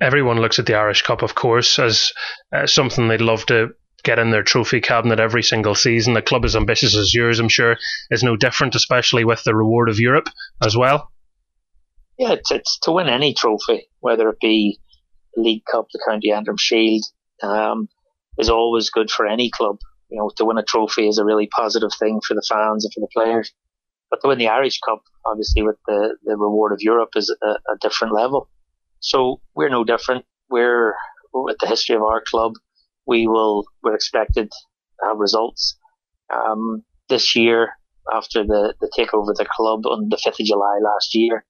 [0.01, 2.11] everyone looks at the Irish Cup, of course, as
[2.53, 3.69] uh, something they'd love to
[4.03, 6.15] get in their trophy cabinet every single season.
[6.15, 7.77] A club as ambitious as yours, I'm sure,
[8.11, 10.29] is no different, especially with the reward of Europe
[10.61, 11.11] as well.
[12.17, 14.79] Yeah, it's, it's to win any trophy, whether it be
[15.33, 17.03] the League Cup, the County Antrim Shield,
[17.41, 17.89] um,
[18.37, 19.79] is always good for any club.
[20.09, 22.93] You know, to win a trophy is a really positive thing for the fans and
[22.93, 23.51] for the players.
[24.15, 27.47] But to win the Irish Cup, obviously, with the, the reward of Europe, is a,
[27.47, 28.49] a different level.
[29.01, 30.23] So we're no different.
[30.49, 30.95] We're
[31.33, 32.53] with the history of our club.
[33.05, 35.75] We will we're expected to have results.
[36.33, 37.73] Um, this year,
[38.13, 41.43] after the, the takeover of the club on the 5th of July last year,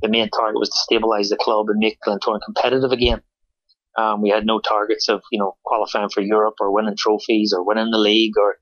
[0.00, 3.20] the main target was to stabilise the club and make Glentoran competitive again.
[3.98, 7.66] Um, we had no targets of, you know, qualifying for Europe or winning trophies or
[7.66, 8.56] winning the league or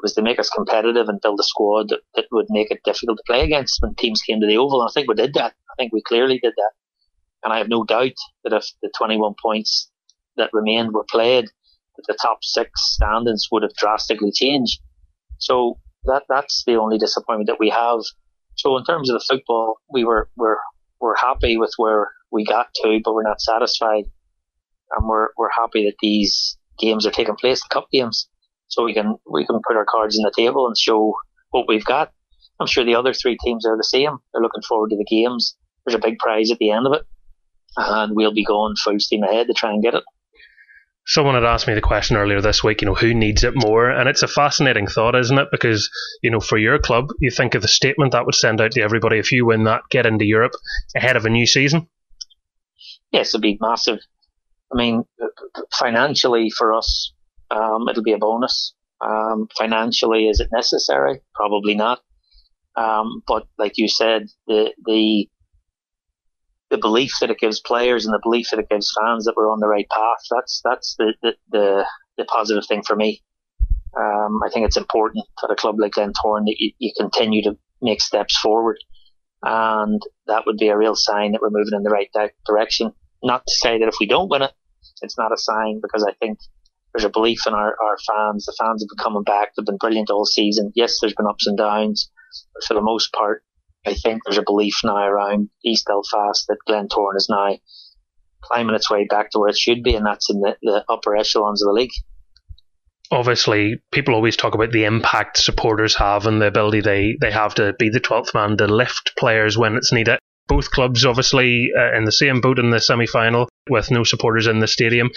[0.00, 2.82] it was to make us competitive and build a squad that, that would make it
[2.84, 4.80] difficult to play against when teams came to the Oval.
[4.80, 5.52] And I think we did that.
[5.70, 6.70] I think we clearly did that.
[7.44, 9.90] And I have no doubt that if the 21 points
[10.38, 11.44] that remained were played,
[11.96, 14.80] that the top six standings would have drastically changed.
[15.36, 18.00] So that that's the only disappointment that we have.
[18.54, 20.56] So in terms of the football, we were we're
[20.98, 24.04] we're happy with where we got to, but we're not satisfied,
[24.96, 28.29] and we're we're happy that these games are taking place, the cup games,
[28.70, 31.14] so we can we can put our cards on the table and show
[31.50, 32.12] what we've got.
[32.58, 34.18] I'm sure the other three teams are the same.
[34.32, 35.56] They're looking forward to the games.
[35.84, 37.02] There's a big prize at the end of it,
[37.76, 40.04] and we'll be going full steam ahead to try and get it.
[41.06, 43.90] Someone had asked me the question earlier this week, you know, who needs it more?
[43.90, 45.48] And it's a fascinating thought, isn't it?
[45.50, 45.90] Because,
[46.22, 48.82] you know, for your club, you think of the statement that would send out to
[48.82, 50.52] everybody if you win that, get into Europe
[50.94, 51.88] ahead of a new season.
[53.10, 53.98] Yes, it'd be massive.
[54.72, 55.04] I mean,
[55.72, 57.12] financially for us,
[57.50, 58.74] um, it'll be a bonus.
[59.00, 61.20] Um, financially, is it necessary?
[61.34, 62.00] Probably not.
[62.76, 65.28] Um, but like you said, the the
[66.70, 69.50] the belief that it gives players and the belief that it gives fans that we're
[69.50, 70.22] on the right path.
[70.30, 71.86] That's that's the the, the,
[72.18, 73.22] the positive thing for me.
[73.96, 77.56] Um, I think it's important at a club like Glentoran that you, you continue to
[77.82, 78.78] make steps forward,
[79.42, 82.92] and that would be a real sign that we're moving in the right di- direction.
[83.22, 84.52] Not to say that if we don't win it,
[85.02, 86.38] it's not a sign because I think
[86.92, 88.46] there's a belief in our, our fans.
[88.46, 89.50] The fans have been coming back.
[89.54, 90.72] They've been brilliant all season.
[90.74, 92.10] Yes, there's been ups and downs,
[92.54, 93.44] but for the most part,
[93.86, 97.56] I think there's a belief now around East Belfast that Glentoran is now
[98.42, 101.16] climbing its way back to where it should be, and that's in the, the upper
[101.16, 101.92] echelons of the league.
[103.12, 107.54] Obviously, people always talk about the impact supporters have and the ability they, they have
[107.56, 110.18] to be the 12th man to lift players when it's needed.
[110.46, 114.46] Both clubs, obviously, uh, in the same boat in the semi final with no supporters
[114.46, 115.10] in the stadium.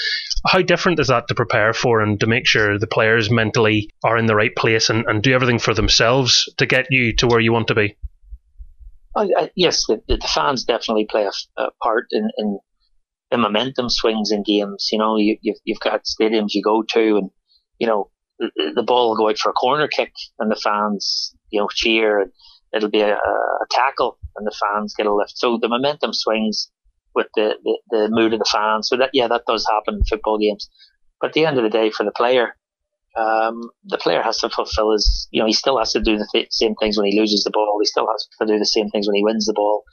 [0.46, 4.18] How different is that to prepare for and to make sure the players mentally are
[4.18, 7.40] in the right place and, and do everything for themselves to get you to where
[7.40, 7.98] you want to be?
[9.16, 12.60] Uh, yes, the, the, fans definitely play a, a part in, in,
[13.30, 14.90] the momentum swings in games.
[14.92, 17.30] You know, you, you've, you've got stadiums you go to, and
[17.80, 21.36] you know the, the ball will go out for a corner kick, and the fans
[21.50, 22.32] you know cheer, and
[22.74, 25.34] it'll be a, a tackle, and the fans get a lift.
[25.36, 26.72] So the momentum swings
[27.16, 28.90] with the, the, the mood of the fans.
[28.90, 30.70] So that yeah, that does happen in football games.
[31.20, 32.56] But at the end of the day, for the player,
[33.16, 36.28] um, the player has to fulfill his, you know, he still has to do the
[36.32, 37.78] th- same things when he loses the ball.
[37.80, 39.84] He still has to do the same things when he wins the ball.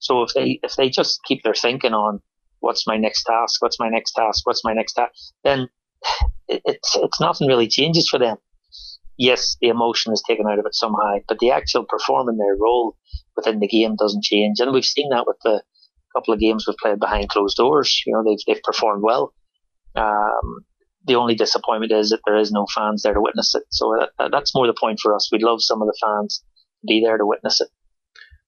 [0.00, 2.20] So if they, if they just keep their thinking on
[2.60, 5.12] what's my next task, what's my next task, what's my next task,
[5.44, 5.68] then
[6.48, 8.36] it, it's, it's nothing really changes for them.
[9.16, 12.96] Yes, the emotion is taken out of it somehow, but the actual performing their role
[13.36, 14.58] within the game doesn't change.
[14.58, 15.62] And we've seen that with the
[16.14, 18.02] couple of games we've played behind closed doors.
[18.06, 19.32] You know, they've, they've performed well.
[19.94, 20.64] Um,
[21.06, 23.64] the only disappointment is that there is no fans there to witness it.
[23.70, 25.28] So that, that's more the point for us.
[25.30, 26.42] We'd love some of the fans
[26.80, 27.68] to be there to witness it.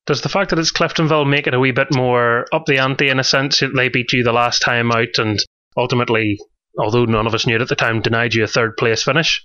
[0.06, 3.08] Does the fact that it's Cliftonville make it a wee bit more up the ante
[3.08, 3.60] in a sense?
[3.60, 5.38] They beat you the last time out and
[5.76, 6.38] ultimately,
[6.78, 9.44] although none of us knew it at the time, denied you a third place finish?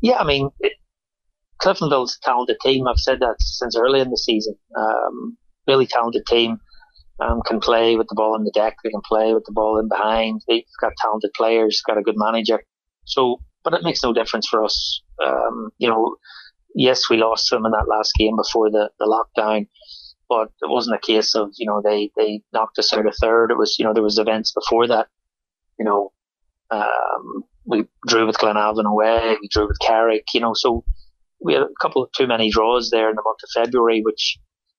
[0.00, 0.74] Yeah, I mean, it,
[1.60, 2.86] Cliftonville's a talented team.
[2.86, 4.54] I've said that since early in the season.
[4.78, 6.58] Um, really talented team
[7.20, 8.76] um, can play with the ball in the deck.
[8.82, 10.42] They can play with the ball in behind.
[10.48, 12.62] They've got talented players, got a good manager.
[13.04, 15.02] So, but it makes no difference for us.
[15.24, 16.16] Um, you know,
[16.74, 19.68] yes, we lost them in that last game before the, the lockdown,
[20.28, 23.50] but it wasn't a case of, you know, they, they knocked us out a third.
[23.50, 25.08] It was, you know, there was events before that,
[25.78, 26.12] you know,
[26.70, 30.84] um, we drew with Glenavon away, we drew with Carrick, you know, so
[31.40, 34.38] we had a couple of too many draws there in the month of February, which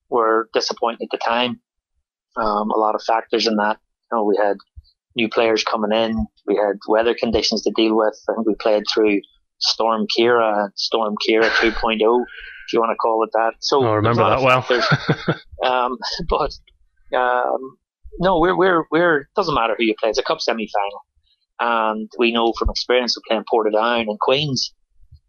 [0.09, 1.61] were disappointing at the time.
[2.37, 3.77] Um, a lot of factors in that.
[4.11, 4.57] You know, we had
[5.15, 6.25] new players coming in.
[6.45, 8.15] We had weather conditions to deal with.
[8.29, 9.21] I think we played through
[9.59, 13.53] Storm Ciara, Storm Ciara 2.0, if you want to call it that.
[13.59, 14.65] So I remember that well.
[15.65, 15.97] um,
[16.29, 16.51] but
[17.17, 17.77] um,
[18.19, 19.21] no, we're we're we're.
[19.21, 20.09] It doesn't matter who you play.
[20.09, 21.01] It's a cup semi final,
[21.59, 24.73] and we know from experience of playing Portadown and Queens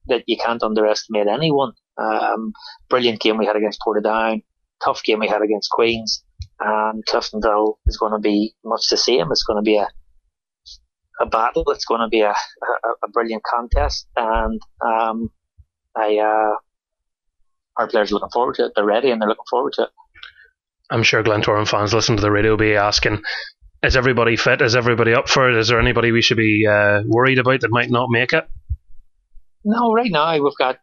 [0.09, 1.73] that you can't underestimate anyone.
[1.99, 2.53] Um,
[2.89, 4.43] brilliant game we had against Portadown.
[4.85, 6.23] Tough game we had against Queens
[6.61, 9.31] and Cliftonville is going to be much the same.
[9.31, 9.89] It's going to be a
[11.21, 11.65] a battle.
[11.69, 15.31] It's going to be a, a, a brilliant contest, and um,
[15.97, 16.57] I uh,
[17.79, 18.73] our players are looking forward to it.
[18.75, 19.91] They're ready and they're looking forward to it.
[20.91, 23.23] I'm sure Glentoran fans listen to the radio will be asking,
[23.83, 24.63] "Is everybody fit?
[24.63, 25.57] Is everybody up for it?
[25.57, 28.49] Is there anybody we should be uh, worried about that might not make it?"
[29.65, 30.79] No, right now we've got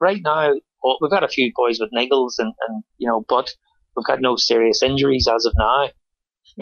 [0.00, 0.52] right now
[1.00, 3.50] we've got a few boys with niggles and, and you know, but
[3.96, 5.88] We've got no serious injuries as of now.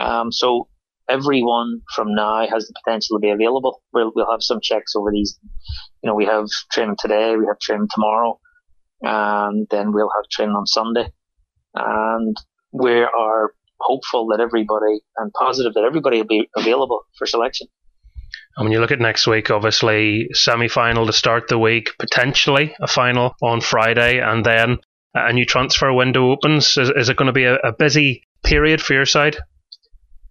[0.01, 0.69] Um, so
[1.09, 3.83] everyone from now has the potential to be available.
[3.93, 5.39] We'll, we'll have some checks over these.
[6.03, 8.39] You know, we have training today, we have training tomorrow,
[9.03, 11.13] and then we'll have training on Sunday.
[11.75, 12.37] And
[12.73, 17.69] we are hopeful that everybody and positive that everybody will be available for selection.
[18.57, 22.75] And when you look at next week, obviously semi final to start the week, potentially
[22.81, 24.79] a final on Friday, and then
[25.27, 26.77] a new transfer window opens.
[26.77, 29.37] Is, is it going to be a, a busy period for your side?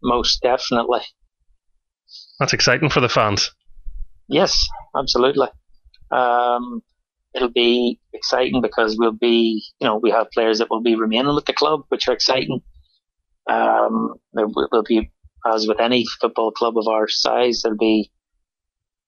[0.02, 1.02] Most definitely.
[2.40, 3.52] That's exciting for the fans.
[4.28, 5.48] Yes, absolutely.
[6.12, 6.82] Um,
[7.34, 11.34] it'll be exciting because we'll be, you know, we have players that will be remaining
[11.34, 12.62] with the club, which are exciting.
[13.50, 15.12] Um, there will be,
[15.46, 18.12] as with any football club of our size, there'll be,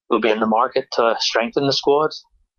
[0.09, 2.11] we'll be in the market to strengthen the squad.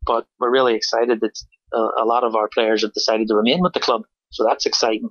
[0.06, 1.38] But we're really excited that
[1.72, 4.66] a, a lot of our players have decided to remain with the club, so that's
[4.66, 5.10] exciting.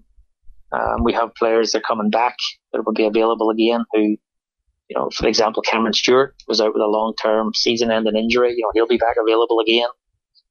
[0.72, 2.36] Um, we have players that are coming back
[2.72, 6.82] that will be available again who, you know, for example, Cameron Stewart was out with
[6.82, 8.54] a long term season ending injury.
[8.56, 9.90] You know, he'll be back available again.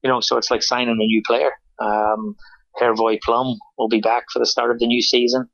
[0.02, 1.52] You know, so it's like signing a new player.
[1.80, 2.36] Um,
[2.80, 5.48] Hrvoje Plum will be back for the start of the new season.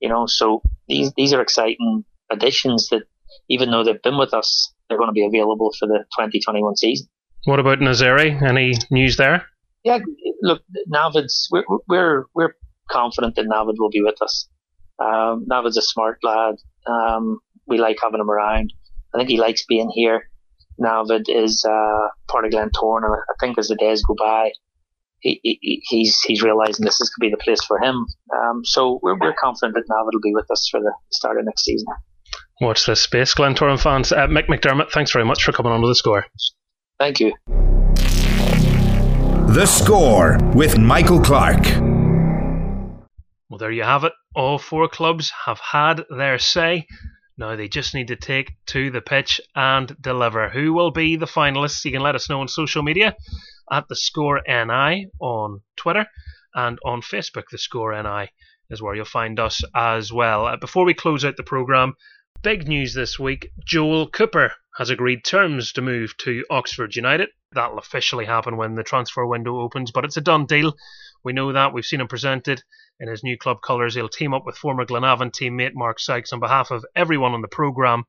[0.00, 3.02] You know, so these, these are exciting additions that
[3.48, 7.06] even though they've been with us, they're going to be available for the 2021 season.
[7.44, 8.42] What about Nasseri?
[8.42, 9.46] Any news there?
[9.84, 9.98] Yeah,
[10.42, 12.54] look, Navid's, we're, we're, we're
[12.90, 14.48] confident that Navid will be with us.
[14.98, 16.56] Um, Navid's a smart lad.
[16.86, 18.72] Um, we like having him around.
[19.14, 20.28] I think he likes being here.
[20.80, 24.50] Navid is uh, part of Glentoran, and I think as the days go by,
[25.20, 28.06] he, he, he's he's realizing this is going to be the place for him.
[28.34, 31.44] Um, so we're, we're confident that Navid will be with us for the start of
[31.44, 31.86] next season.
[32.60, 34.12] Watch this space, Glentoran fans.
[34.12, 36.26] Uh, Mick McDermott, thanks very much for coming on to the score.
[36.98, 37.69] Thank you.
[39.52, 41.66] The Score with Michael Clarke.
[43.48, 44.12] Well, there you have it.
[44.32, 46.86] All four clubs have had their say.
[47.36, 50.50] Now they just need to take to the pitch and deliver.
[50.50, 51.84] Who will be the finalists?
[51.84, 53.16] You can let us know on social media
[53.72, 56.06] at the Score NI on Twitter
[56.54, 57.46] and on Facebook.
[57.50, 58.30] The Score NI
[58.70, 60.46] is where you'll find us as well.
[60.46, 61.94] Uh, before we close out the programme,
[62.44, 67.28] big news this week Joel Cooper has agreed terms to move to Oxford United.
[67.52, 70.74] That'll officially happen when the transfer window opens, but it's a done deal.
[71.24, 71.72] We know that.
[71.72, 72.62] We've seen him presented
[72.98, 73.94] in his new club colours.
[73.94, 76.32] He'll team up with former Glenavon teammate Mark Sykes.
[76.32, 78.04] On behalf of everyone on the programme,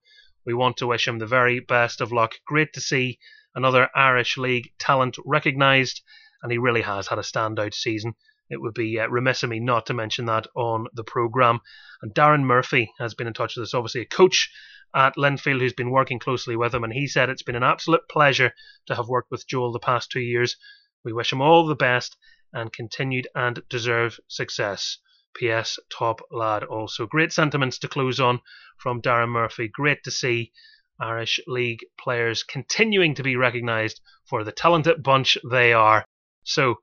[0.45, 2.35] we want to wish him the very best of luck.
[2.45, 3.17] Great to see
[3.55, 6.01] another Irish League talent recognised,
[6.41, 8.13] and he really has had a standout season.
[8.49, 11.61] It would be uh, remiss of me not to mention that on the programme.
[12.01, 14.51] And Darren Murphy has been in touch with us, obviously a coach
[14.93, 18.07] at Linfield who's been working closely with him, and he said it's been an absolute
[18.09, 18.53] pleasure
[18.87, 20.57] to have worked with Joel the past two years.
[21.03, 22.17] We wish him all the best
[22.53, 24.97] and continued and deserved success.
[25.33, 25.79] P.S.
[25.89, 27.05] Top lad also.
[27.07, 28.41] Great sentiments to close on
[28.77, 29.69] from Darren Murphy.
[29.69, 30.51] Great to see
[30.99, 36.05] Irish League players continuing to be recognised for the talented bunch they are.
[36.43, 36.75] So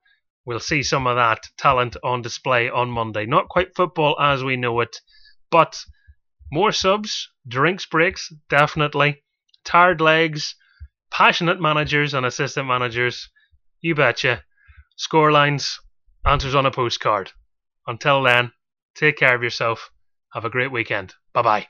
[0.46, 3.26] we'll see some of that talent on display on Monday.
[3.26, 4.96] Not quite football as we know it,
[5.50, 5.78] but
[6.50, 9.22] more subs, drinks breaks, definitely.
[9.64, 10.55] Tired legs,
[11.11, 13.28] passionate managers and assistant managers.
[13.80, 14.44] You betcha.
[14.96, 15.78] score lines,
[16.26, 17.32] answers on a postcard.
[17.86, 18.53] Until then,
[18.94, 19.90] take care of yourself.
[20.34, 21.14] Have a great weekend.
[21.32, 21.66] Bye bye.